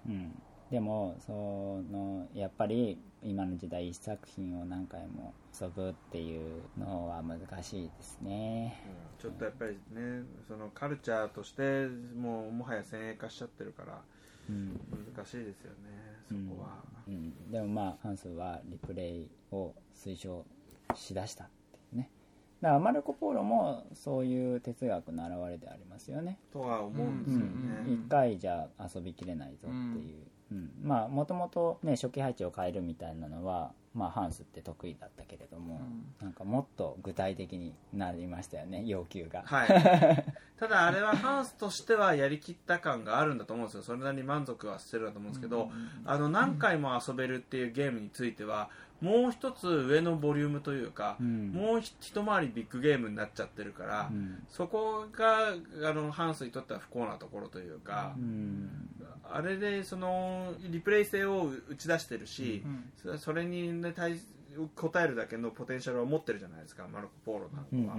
[0.71, 8.81] でもそのいやっぱり今の時代一作品を何回も遊ぶっていうのは難しいですね。
[9.19, 11.87] ちょっとやっぱりねそのカルチャーとして
[12.17, 14.01] もうもはや先鋭化しちゃってるから
[14.49, 14.81] うん、
[15.15, 15.89] 難しいですよね
[16.29, 20.45] そこは、うん、でもまあハンスはリプレイを推奨
[20.95, 21.49] しだした
[22.63, 26.39] だからマルコ・ポーロもそういう哲学の表れでありますよね。
[26.53, 30.17] とは思うんですよね、一回じゃ遊びきれないぞっていう、
[30.53, 30.71] うん。
[30.81, 35.81] まあもともとね初期配置を変えるみたいなのはまあハンスって得意だったけれども、
[36.21, 39.43] なんかもっと具体的になりましたよね要求が。
[39.45, 39.69] はい、
[40.57, 43.83] ただあれはハンスとしてはやりきった感があるんだと思うんですよ。
[43.83, 45.69] それなりに満足はしてるんだと思うんですけど、
[46.05, 48.71] あの何回も遊べるっていうゲームについては
[49.03, 51.51] もう一つ上のボリュームというか、うん。
[51.51, 54.45] もう一回りビッグゲームになっちゃってるから、うん。
[54.49, 55.49] そこが
[55.89, 58.71] あのハンスにとっては不幸なところというか、うん。
[59.29, 62.63] あれでそのリプレイ性を打ち出してるし、
[63.03, 64.21] そそれに、ね、対
[64.57, 67.99] 応えるだけのポテンシャルを持ってるじゃないですかマルコ・ポーロなんかは。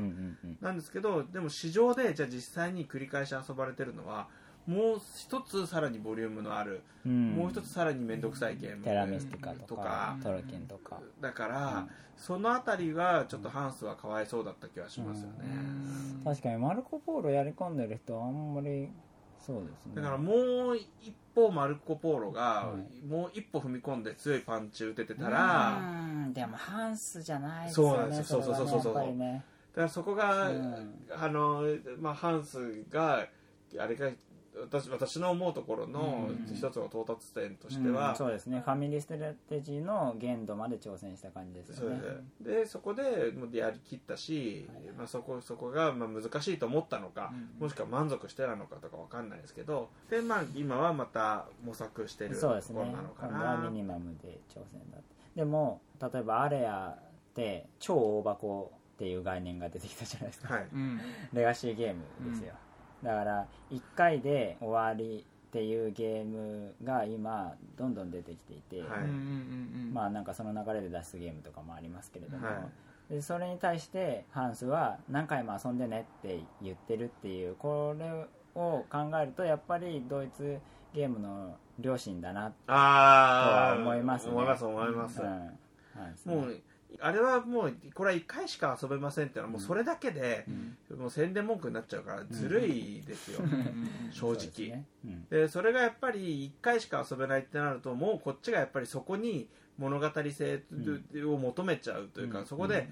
[0.62, 4.28] なんですけどでも市場でじゃあ実際に繰り返し遊ばれてるのは
[4.68, 7.32] もう一つさらにボリュームのある、うん。
[7.32, 10.18] もう一つさらに面倒くさいゲームテラミスティカとかとか。
[10.24, 11.00] トンとか。
[11.20, 11.90] だから、うん。
[12.16, 15.36] そのあたりがちょっとハンスはかわいそうだった気がしますよね、
[16.24, 18.88] 確かにマルコ・ポーロやり込んでる人はあんまり
[19.46, 19.96] そうですね。
[19.96, 20.88] だからもう一
[21.36, 23.06] 歩マルコ・ポーロが、はい。
[23.06, 26.34] もう一歩踏み込んで強いパンチ打ててたら、うん。
[26.34, 28.42] でもハンスじゃないですそうなよねんですよ。
[28.42, 29.46] そうそうそうそうれはねやっぱりね。
[29.74, 30.96] だからそこが、うん。
[31.12, 31.64] あの
[32.00, 33.28] まあ、ハンスが
[33.78, 34.10] あれが
[34.62, 38.62] 私私の思うところのうん一つの到達点としては、うんそうですね。
[38.64, 42.60] ファミリーストラテジーの限度まで挑戦した感じですそうよねです。
[42.62, 43.02] でそこで
[43.36, 52.80] もうやりきったし、まあ、そこそこがまあ難しいと思ったのか、もしくは満足してなのかとかわかんないですけどで、まあ、今はまた模索してるとこそうですね。
[52.80, 53.70] ろなのかな。
[53.70, 55.06] ミニマムで挑戦だって。
[55.36, 60.68] でも例えばアレアって超大箱っていう概念が出てきたじゃないですか、はい。
[60.72, 61.00] うん。
[61.34, 62.54] レガシーゲームですよ、
[63.04, 69.02] だから1回で終わりっていうゲームが今どんどん出てきていて、はい。
[69.02, 69.10] うんうんう
[69.90, 72.54] んまあなんかその流れで出すゲームとかもありますけれども、は
[73.10, 73.14] い。
[73.14, 78.10] でそれに対してハンスは何回も遊んでねって言ってるっていうこれ
[78.56, 80.58] を考えるとやっぱりドイツ
[80.94, 84.32] ゲームの良心だな、ああとは思いますね。
[84.32, 85.28] 思います思います、うん。
[85.28, 86.62] ハンスねもう
[87.00, 90.46] あれはもうこれは1回しか遊べませんっていうのはもうそれだけで、
[90.98, 93.42] もう宣伝文句になっちゃうからずるいですよ、
[94.12, 94.70] 正直。
[94.70, 94.86] ね。
[95.06, 95.26] うん。
[95.30, 100.64] でそれがやっぱり1回しか遊べないってなるともうこっちがやっぱりそこに物語性
[101.26, 102.46] を求めちゃうというか、うん。
[102.46, 102.88] そこで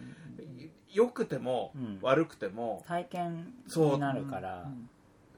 [0.89, 1.99] 良くてもうん。
[2.01, 4.69] 悪くても体験そうになるから、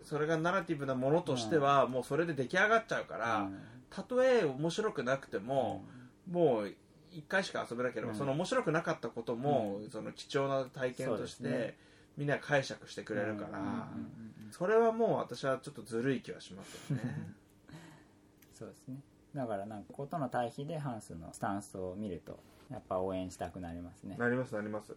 [0.04, 3.60] それがナラティブなものとしてはもうそれで出来上がっちゃうから、うん。
[3.90, 5.86] たとえ面白くなくても、
[6.30, 6.74] もう
[7.14, 8.18] 1回しか遊べなければ、うん。
[8.18, 11.78] その面白くなかったことも、その貴重な体験として、そうですね。
[12.18, 17.34] みんな解釈してくれるから、うんうんうんそれはもう私はちょっとずるい気はしますよね。
[18.54, 18.98] そうですね。
[19.34, 22.40] だからなんかことの対比でハンスのスタンスを見ると
[22.70, 24.16] やっぱ応援したくなりますね。
[24.20, 24.96] なりますなります、だ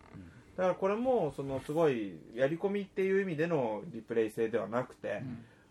[0.64, 5.23] からこれもそのすごいやり込みっていう意味でのリプレイ性ではなくて、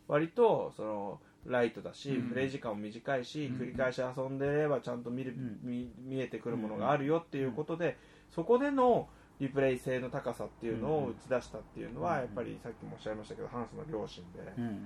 [0.07, 2.29] 割とそのライトだし、うん。
[2.29, 5.59] プレイ時間も短いし、繰り返し遊んでればちゃんと見る、ん。
[5.63, 7.97] 見見えてくるものがあるよっていうことで、
[8.31, 9.07] そこでの
[9.39, 14.79] リプレイ性の高さっていうのを打ち出したっていうのは、やっぱりさっきもおっしゃいましたけどハンスの良心で、うんうんうん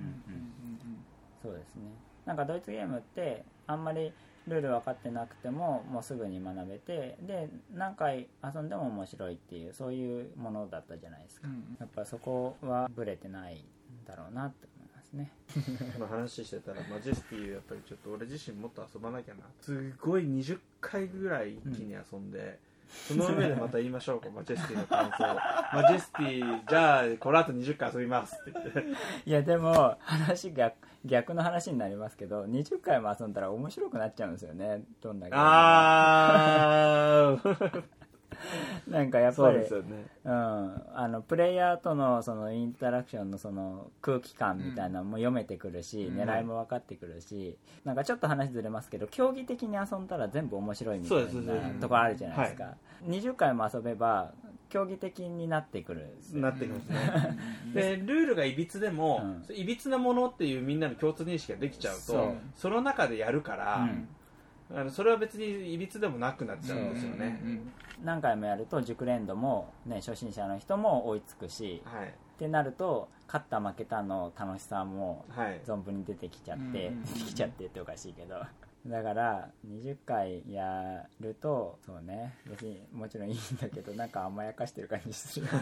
[1.41, 1.83] そうですね。
[2.25, 4.11] なんかドイツゲームってあんまり
[4.47, 11.47] ルール分かってなくてももうすぐに学べてで何回遊んでも面白いっていうそういうものだったじゃないですか、
[11.79, 14.67] やっぱそこはブレてないんだろうなって
[15.13, 19.41] 思いますね 話してたらマジェスティやっぱりちょっと俺自身もっと遊ばなきゃな。
[19.61, 25.23] すごい20回ぐらい一気に遊んで、その上でまた言いましょうかマジェスティの感想。
[25.73, 28.83] マジェスティじゃあこの後20回遊びますって言って。
[29.25, 35.49] いやでも話逆逆の話になりますけど20回も遊んだら面白くなっちゃうんですよねどんなゲームも。
[35.49, 37.83] あー
[38.87, 40.05] なんかやっそぱりうですよね。
[40.23, 46.19] うん、あのプレイヤーとのそのインタラクションのその空気感みたいなのも読めてくるし、うん。
[46.19, 52.75] 狙いも分かってくるしなんかちょっと話ずれますけど競技的に遊んだら全部面白いみたいなところあるじゃないですか、
[53.05, 54.33] 20回も遊べば
[54.69, 57.37] 競技的になってくるなってきますね。
[57.73, 59.55] でルールがいびつでも、うん。
[59.55, 64.07] いびつなものっていうみんなの共通認識ができちゃうとその中でやるから、うん
[64.71, 67.41] あのそれは別にいびつでもなくなっちゃうんですよね、
[68.03, 72.07] 何回もやると熟練度も、ね、初心者の人も追いつくしはい。
[72.07, 75.59] ってなると勝った負けたの楽しさもはい。
[75.65, 78.41] 存分に出てきちゃって、うん出てきちゃってっておかしいけど。
[78.87, 82.33] だから20回やるとそうね。
[82.47, 85.47] 別にもちろんいいんだけどなんか甘やかしてる感じする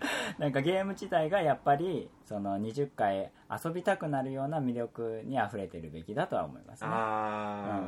[0.38, 3.30] なんかゲーム自体がやっぱりその20回
[3.64, 6.90] 遊びたくなるような魅力に溢れてるべきだとは思いますね。
[6.90, 7.82] あ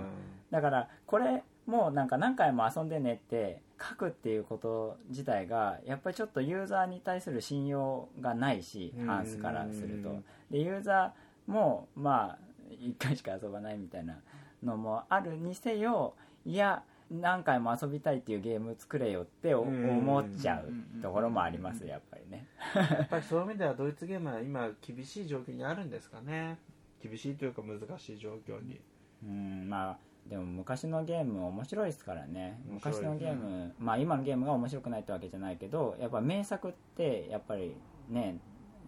[0.50, 9.06] だからこれもうなんか何回も遊んでねって書くっていうこと自体がやっぱりちょっとユーザーに対する信用がないしうん。
[9.06, 10.10] ハンスからすると。
[10.50, 12.38] でユーザーもまあ
[12.70, 14.18] 1回しか遊ばないみたいな
[14.62, 16.82] のもあるにせよいや
[17.12, 22.46] 何回も遊びたいっていうゲーム作れよって思っちゃうところもありますやっぱりね。
[22.74, 26.58] あやっぱりそういう意味ではドイツゲームは今厳しい状況にあるんですかね。
[27.02, 28.80] 厳しいというか難しい状況に。
[29.24, 29.68] うん。
[29.68, 29.98] まあ
[30.28, 32.60] でも昔のゲーム面白いですからね。
[32.66, 37.74] 昔のゲーム、まあ今のゲームが面白くないってわけじゃないけどやっぱ名作ってやっぱり
[38.08, 38.38] ね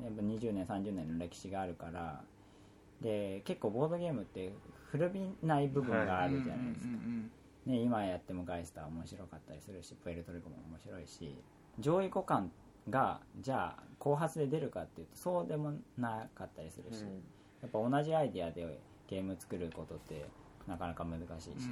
[0.02, 2.22] やっぱ20年30年の歴史があるから
[3.00, 4.52] で結構ボードゲームって
[4.90, 6.92] 古びない部分があるじゃないですか、
[7.66, 11.34] ね、今やってもガイスター面白かったりするしプエルトリコも面白いし
[11.78, 12.48] 上位互換
[12.90, 17.02] がじゃあ後発で出るかっていうとそうでもなかったりするし、
[17.62, 20.26] やっぱ同じアイデアでゲーム作ることって
[20.66, 21.68] なかなか難しいし、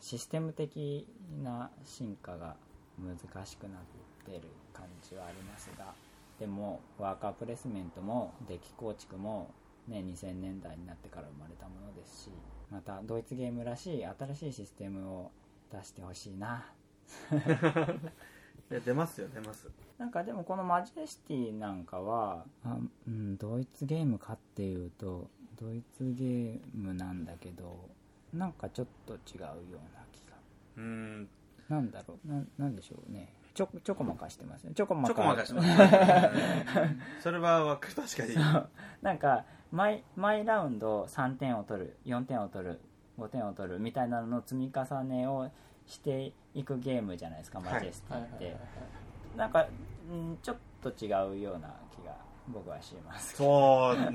[0.00, 1.06] システム的
[1.42, 2.56] な進化が
[2.98, 3.16] 難
[3.46, 3.80] しくなっ
[4.24, 5.92] てる感じはありますが
[6.38, 9.50] でもワーカープレスメントもデッキ構築も、
[9.86, 12.30] ね、2000年代になってから生まれたものですし
[12.70, 15.30] またドイツゲームらしい新しいシステムを
[15.72, 16.66] 出してほしいな。
[18.70, 19.68] いや出ますよ出ます。
[19.96, 27.88] なんかでもこのマジェスティなんかはあ、うん、ドイツゲームかっていうとドイツゲームなんだけど
[28.32, 30.36] なんかちょっと違うような気が。
[30.76, 31.28] うん。
[31.68, 32.28] なんだろう。
[32.28, 34.72] ななんでしょうねちょちょこまかしてますね。
[34.72, 35.08] ちょこまか。
[35.08, 35.68] ちょこまかします
[37.20, 37.94] それはわかる。
[37.96, 38.36] 確かに。
[39.02, 42.80] なんか毎毎ラウンド3点を取る4点を取る
[43.18, 45.50] 5点を取るみたいなのの積み重ねを
[45.88, 48.56] していくゲームじゃないですか、マジェスティって、
[49.36, 49.66] なんか、
[50.08, 52.14] うん、ちょっと違うような気が
[52.46, 53.34] 僕はします。
[53.34, 54.12] そう、うん。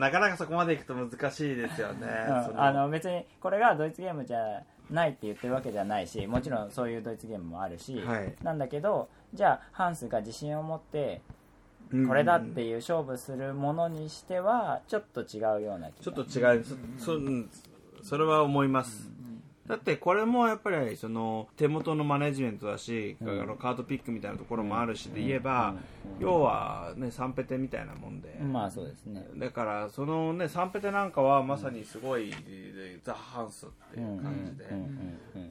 [0.00, 2.08] なかなかそこまでいくと難しいですよね、
[2.50, 2.60] うん。
[2.60, 8.34] あの別にこれがドイツゲームじゃないって言ってるわけじゃないしもちろんそういうドイツゲームもあるし、はい。
[8.42, 11.22] なんだけどじゃあハンスが自信を持って
[11.92, 12.08] うん。
[12.08, 16.12] これだっていう勝負するものにしてはちょっと違うような気が。
[16.12, 16.64] ちょっと違う。
[16.98, 17.50] そそうん
[18.02, 19.10] それは思います、
[19.70, 25.76] だってこれもやっぱりその手元のマネジメントだし、あのカードピックみたいなところもあるしで言えば、
[26.18, 29.24] 要はねサンペテみたいなもんで、まあそうですね。
[29.36, 32.34] だからそのねサンペテなんかはまさにすごい、
[33.04, 34.64] ザ・ハンスっていう感じで、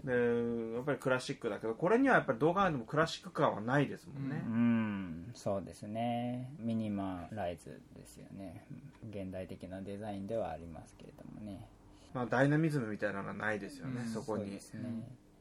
[0.04, 5.32] でやっぱりクラシックだけどこれにはやっぱりどう考えてもクラシック感はないですもんね、うん。
[5.34, 6.52] そうですね。
[6.60, 8.66] ミニマライズですよね。
[9.10, 11.66] 現代的なデザインではありますけれどもね
[12.14, 14.60] まあ、ダイナミズムみたいなのはないですよね、そこそうにね。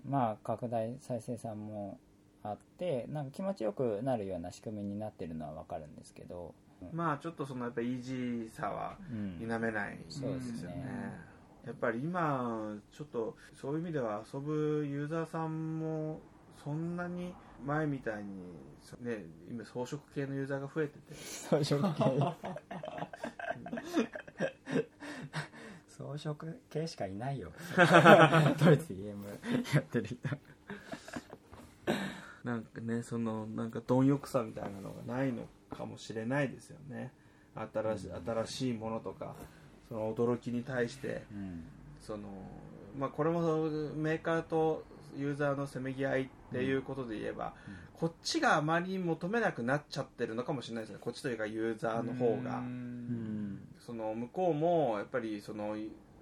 [0.09, 1.99] まあ拡大再生産も
[2.43, 6.55] あってなんか気持ちよくなるような仕組みになってるのは分かるんですけど、
[6.93, 11.29] まあちょっとそのやっぱイージーさはうん否めないですよね,、そうですね
[11.67, 16.21] やっぱり今ちょっとそういう意味では遊ぶユーザーさんも
[16.63, 18.55] そんなに前みたいに
[19.01, 21.15] ね今装飾系のユーザーが増えてて。
[21.15, 22.05] 装飾系
[26.17, 27.53] 装飾系しかいないよ。
[28.65, 29.39] ドイツゲーム
[29.75, 30.29] やってる人。
[32.45, 37.13] なんかねそのなんか貪欲さみたいなのがないのかもしれないですよね。
[37.55, 39.35] 新しい新しいものとか
[39.89, 41.65] その驚きに対してうん。
[42.01, 42.29] その
[42.97, 43.41] まあこれも
[43.97, 44.85] メーカーと
[45.17, 47.55] ユーザーのせめぎ合いっていうことで言えば、
[47.95, 50.99] こっちがあまり求めなくなっちゃってるのかもしれないですね。
[51.01, 52.59] こっちというかユーザーの方が。
[52.59, 53.59] うん。
[53.81, 55.77] その向こうもやっぱりその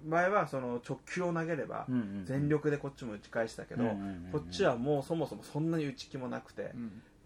[0.07, 2.23] 前はその直球を投げればうん。
[2.25, 4.31] 全力でこっちも打ち返したけど、うんうんうんうん。
[4.31, 6.71] こっちはもうそもそもそんなに打ち気もなくて、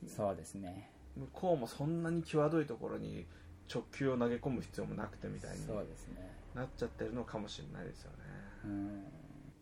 [0.07, 0.89] そうですね。
[1.15, 3.25] 向こうもそんなに際どいところに
[3.73, 6.29] 直球を投げ込む必要もなくてみたいにそうですね。
[6.55, 8.17] なっちゃってるのかもしれないですよね。
[8.65, 9.03] うん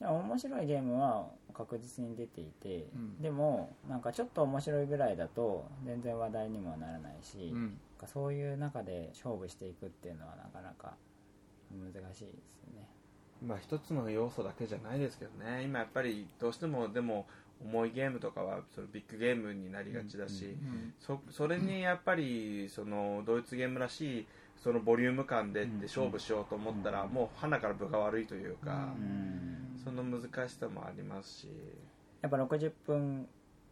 [0.02, 3.22] 面白いゲームは確実に出ていて、うん。
[3.22, 10.96] でもなんかちょっと面白いぐらいだと全然話題にもならないし、なんかそういう中で勝負していくっていうのはなかなか
[11.72, 12.88] 難しいですね。
[13.46, 15.64] まあ一つの要素だけじゃないですけどね。
[15.64, 17.28] 今やっぱりどうしてもでも
[17.62, 20.56] 重いゲームとかはそのビッグゲームになりがちだし、
[21.02, 24.28] そそれにやっぱりそのドイツゲームらしい
[24.62, 29.80] そのボリューム感でって勝負しようと思ったらもう鼻から分が悪いというか、うん。
[29.82, 31.48] その難しさもありますし。
[32.22, 33.28] やっぱ60分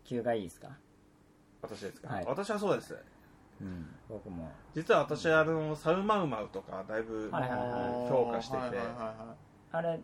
[0.05, 0.69] 級がいいですか？
[1.61, 2.25] 私ですか、はい。
[2.25, 2.97] 私はそうです。
[3.59, 4.49] うん、僕も。
[4.73, 8.77] 実は私あのサウマウマウとかだいぶ評価してて。
[9.71, 9.99] あれ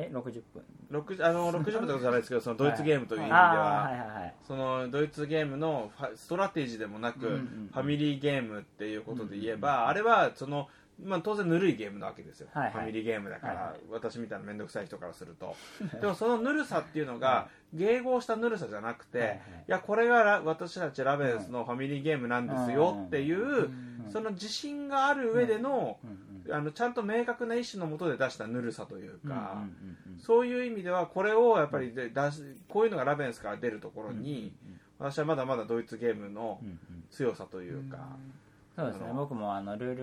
[0.00, 0.64] え60分。
[0.92, 4.34] 60あの 60分ってことじゃないですけどそのドイツゲームという意味であはーはいはいはい。
[4.46, 9.88] そのドイツゲームのストラテジーでもなく、うんうんファミリーゲームっていうことで言えば、うんうんうん。
[9.88, 10.68] あれはその、
[11.04, 12.72] まあ、当然ぬるいゲームなわけですよ、はいはい。
[12.72, 13.80] ファミリーゲームだから、はいはい。
[13.90, 15.54] 私みたいな面倒くさい人からすると。
[16.00, 19.40] でもそのぬるさっていうのが、迎合したぬるさじゃなくて、いはいはい。
[19.66, 26.18] やこれがラ私たちラベンスのファミリーゲームなんですよっていう、うんその自信がある上での,、うんうん
[26.50, 30.20] あのちゃんと明確な意思のもとで出したぬるさというか、うんうんうんうん。
[30.20, 34.54] そういう意味ではこれをやっぱりで出しこういうのがラベンスから出るところに、
[34.98, 36.78] 私はまだまだドイツゲームのうんうん
[37.10, 37.98] 強さというか、
[38.76, 39.06] そうですね。
[39.14, 39.96] 僕もあのルー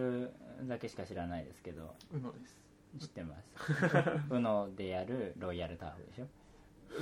[0.61, 2.55] ルだけしか知らないですけどうのです。
[2.99, 3.71] 知ってます。
[4.33, 6.27] UNO でやるロイヤルターフでしょ？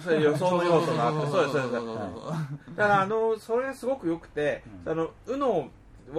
[0.01, 1.31] そういう予想の要素があって。
[1.31, 1.71] そうですそう。
[1.71, 4.91] ですだからあのそれすごく良くて、うん。
[4.91, 5.69] あの UNO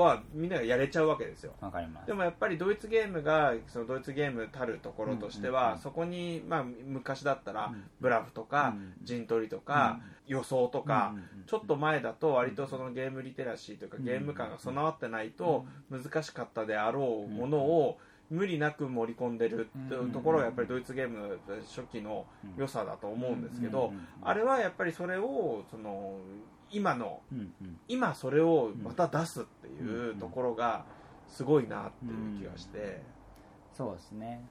[0.01, 1.53] はみんながやれちゃうわけですよ。
[1.61, 2.07] わかります。
[2.07, 7.85] でもやっぱりドイツゲームがそのドイツゲームたるところとしては、そこに、まあ、昔だったら、うん。
[8.01, 8.95] ブラフとか、うん。
[9.03, 11.15] 陣取りとか、予想とか、
[11.47, 14.05] ちょっと前だと割とそのゲームリテラシーというか、うん。
[14.05, 17.99] ゲーム感が備わってないと難しかったであろうものを
[18.31, 21.37] 無理なく盛り込んでるっていうところがやっぱりドイツゲームの
[21.67, 22.27] 初期の
[22.57, 23.93] 良さだと思うんですけど、
[24.23, 26.19] あれはやっぱりそれをその
[26.75, 27.79] 今のうんうん。
[27.89, 30.85] 今それをまた出すっていうところが
[31.29, 33.03] すごいなっていう気がして。
[33.73, 34.47] そうですね。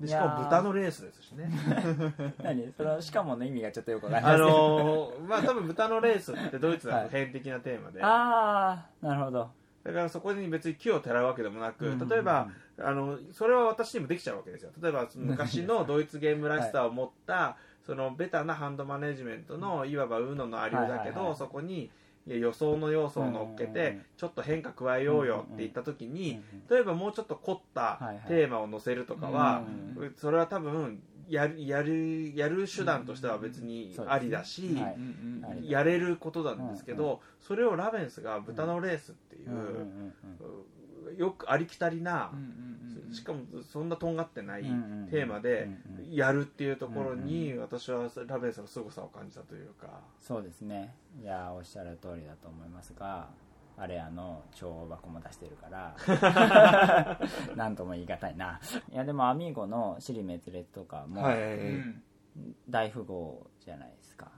[0.00, 1.50] でしかも豚のレースですしね。
[2.42, 2.72] 何？
[2.76, 4.34] そのしかもの意味がちょっとよくわかんない。
[4.34, 9.50] あですけどのーまあ多分豚のレースってドイツだと普遍的なテーマで、ああなるほど。
[9.84, 12.48] だからそこに別に木をてらうわけでもなく、うん例えば
[12.78, 14.70] あのそれは私にもできちゃうわけですよ。
[14.80, 17.56] 例えば昔のドイツゲームらしさを持った、
[17.88, 21.88] そのベタなハンドマネジメントのいわば UNO のありようだけど、そこに
[22.26, 29.62] 予想の要素を乗っけて、ちょっと変化加えようよって言った時に、例えばもうちょっと凝ったテーマを載せるとかは、
[30.16, 34.76] それは多分やるやるやる手段としては別にありだし、
[35.62, 39.48] やれることなんですけど、うんそれをラベンスが豚のレースっていう、
[41.16, 42.32] よくありきたりな、
[43.12, 45.68] しかもそんなとんがってないテーマで
[46.10, 50.00] やるっていうところに私はラベンスの凄さを感じたというか。
[50.20, 50.94] そうですね。
[51.22, 53.28] いやおっしゃる通りだと思いますが
[53.76, 55.96] あれあの超箱も出してるから
[57.56, 58.60] なんとも言い難いな。
[58.92, 61.44] いやでもアミーゴの「尻滅裂」とかもはいう
[61.80, 62.02] ん。
[62.68, 64.30] 大富豪じゃないですか。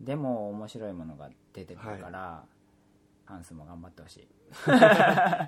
[0.00, 2.44] でも面白いものが出てくるから、
[3.26, 4.28] ハンスも頑張ってほしい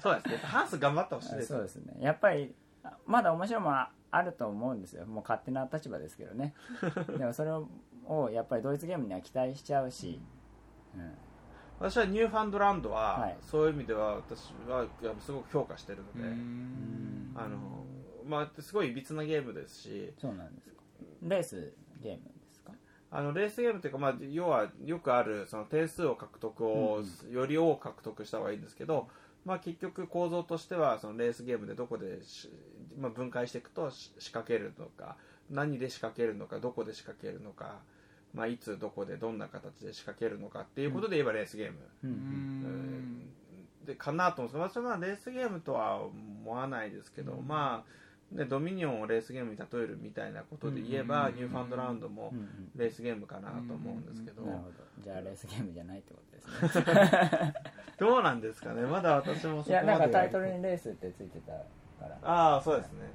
[0.03, 0.37] そうですね。
[0.45, 1.49] ハンス頑張ってほしいです。
[1.49, 1.97] そうですね。
[2.01, 5.07] やっぱりあまだ面白いものはあると思うんですよ。
[5.07, 6.55] もう勝手な立場ですけどね。
[7.19, 10.21] でもそれをやっぱりドイツゲームには期待しちゃうし、
[10.95, 11.13] うん、
[11.79, 13.37] 私はニューファンドランドははい。
[13.41, 14.87] そういう意味では私は
[15.21, 17.33] すごく評価してるので、うん。
[17.35, 17.59] あの
[18.25, 20.69] まあ、すごいいびつなゲームですしそうなんです。
[20.71, 20.77] か
[21.23, 22.21] レースゲーム
[23.15, 29.09] あのレースゲームというか、まあ、要はよくあるその点数を獲得をより多く獲得した方がいいんですけど、
[29.45, 32.51] まあ、結局構造としてはそのレースゲームでどこでし、
[32.99, 35.17] まあ、分解していくとし仕掛けるのか
[35.51, 37.81] 何で仕掛けるのかどこで仕掛けるのか、
[38.33, 43.29] まあ、いつどこでどんな形で仕掛けるのかっていうことで言えばレースゲーム、うん
[43.85, 47.91] でかなと思うんです私はまあレースゲームとは思わないですけど、まあ、
[48.33, 52.33] ね、ドミニオンをレースゲームに例えるみたいなことで言えば、うんニューファンドランドも
[52.76, 54.72] レースゲームかなと思うんですけど、なるほど。
[55.01, 56.20] じゃあレースゲームじゃないってこ
[56.61, 57.55] とですね。
[57.99, 58.83] どうなんですかね？
[58.83, 59.70] まだ私もそこまで。
[59.70, 62.18] いやなんかタイトルにレースってついてたから。
[62.22, 63.11] ああそうですね。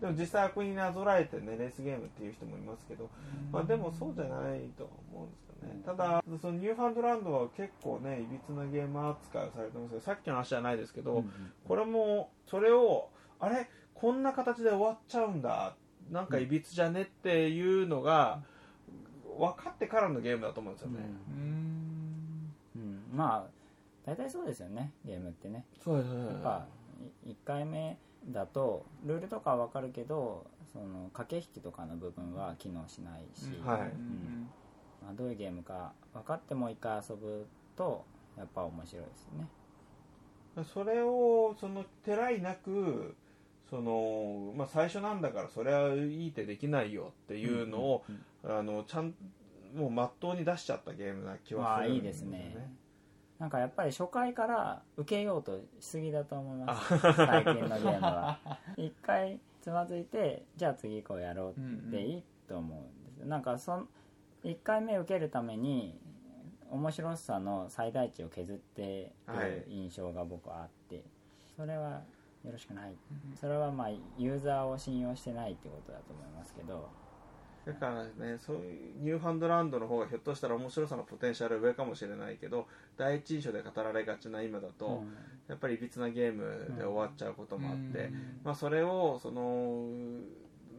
[0.00, 3.10] でも実際ここになぞらえてねレースゲームっていう人もいますけど、
[3.50, 5.82] まあ、でもそうじゃないとは思うんですよね。
[5.84, 11.30] ただそのニューファンドランドは結構ねいびつなゲーム扱いをされてますけどさっきの話じゃないですけど、うんうん。
[11.68, 13.68] これもそれをあれ？
[14.02, 15.76] こんな形で終わっちゃうんだ。
[16.10, 18.42] なんかいびつじゃねっていうのが
[19.38, 20.98] 分かってからのゲームだと思うんですよね、
[21.30, 22.52] うん。
[22.74, 23.02] うん。
[23.14, 23.50] まあ
[24.04, 25.64] 大体そうですよねゲームってね。
[25.84, 26.66] そうですやっぱ
[27.24, 27.96] 1回目
[28.26, 33.80] だとルールとかは分かるけどその駆け引きとかの部分は機能しないし、はい。
[33.82, 34.50] うん。
[35.00, 37.46] まあ、どういうゲームか分かってもう一回遊ぶ
[37.76, 38.04] と
[38.36, 39.46] やっぱ面白いですよね。
[40.64, 43.14] それをそのてらいなく
[43.72, 49.14] その、まあ、最初なんだからそれはいい手できないよっていうのを、うんあのちゃん
[49.74, 52.54] もうまっとうに出しちゃったゲームな気はするんまあいいですね。
[53.38, 56.98] なんかやっぱり初回から受けようとしすぎだと思います。
[57.16, 58.38] 最近のゲームは。
[58.76, 63.18] 一回つまずいてじゃあ次以降やろうっていいと思うんです。
[63.20, 63.88] よなんかそん
[64.44, 65.98] 1回目受けるために
[66.68, 69.50] 面白さの最大値を削ってはい。
[69.52, 71.02] る印象が僕はあって。
[71.56, 72.02] それは
[72.44, 72.94] よろしくない。
[73.38, 76.88] それはまあユーザーを信用してないってことだと思いますけど。
[77.64, 82.66] だからねそういうニューファンドランドの方がひょっとしたら面白さのポテンシャル上かもしれないけど
[82.96, 85.14] 第一印象で語られがちな今だと、うん。
[85.46, 88.40] やっぱりいびつなゲームで終わっちゃうこともあって、うん。
[88.42, 89.86] まあ、それをその、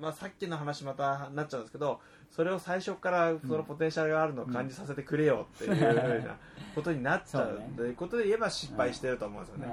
[0.02, 6.38] まあ、さっきの話またなっちゃうんですけどそれを最初からそのポテンシャルがあるのを感じさせてくれよっていうふうな
[6.76, 7.62] ことになっちゃう。
[7.78, 9.68] ということで言えば失敗してると思うんですよね、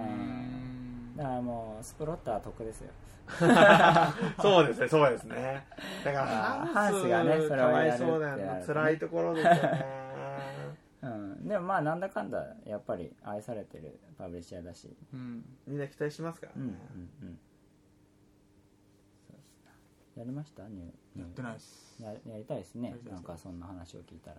[1.20, 2.90] うんだからもうスプロッター得ですよ。
[4.42, 5.66] そうですねそうですね。
[6.04, 9.84] だからハンスがねそれかわいをやるそうだよなってなるとね辛いところですよね。
[11.02, 15.44] うん、でもまあなんだかんだやっぱり愛されてるパブリッシャーだし、うん。
[15.66, 16.78] みんな期待しますからうんうんね、
[17.22, 17.40] うん
[20.16, 20.64] やりました？
[20.68, 22.02] ニュやってないです。
[22.02, 22.96] ややりたいですね。
[23.08, 24.36] なんかそんな話を聞いたら。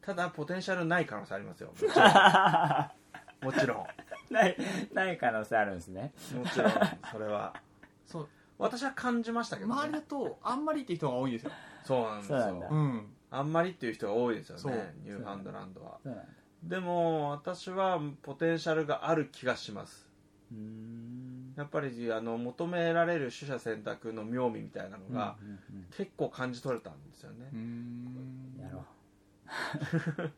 [0.00, 1.72] ただポテンシャルない可能性ありますよ
[3.44, 3.86] もちろん。
[4.32, 4.56] ない
[4.92, 6.12] ない可能性あるんですね。
[6.34, 6.72] もちろん
[7.12, 7.54] それは。
[8.06, 8.28] そう。
[8.58, 11.50] 私は感じましたけど、ね、周りだとあんまりって人が多いんですよ。
[11.84, 12.40] そうなんですよ。
[12.40, 12.68] そうなんだ。
[12.70, 13.06] うん。
[13.30, 15.98] あんまりっていう人が多いですよねニューファンドランドは。
[16.62, 20.08] でも私はポテンシャルがある気がします。
[21.56, 28.60] やっぱりあの求められる取捨選択の妙味みたいなのがうんうん結構感じ取れたんですよね、うん。
[28.60, 28.84] やろ
[30.24, 30.32] う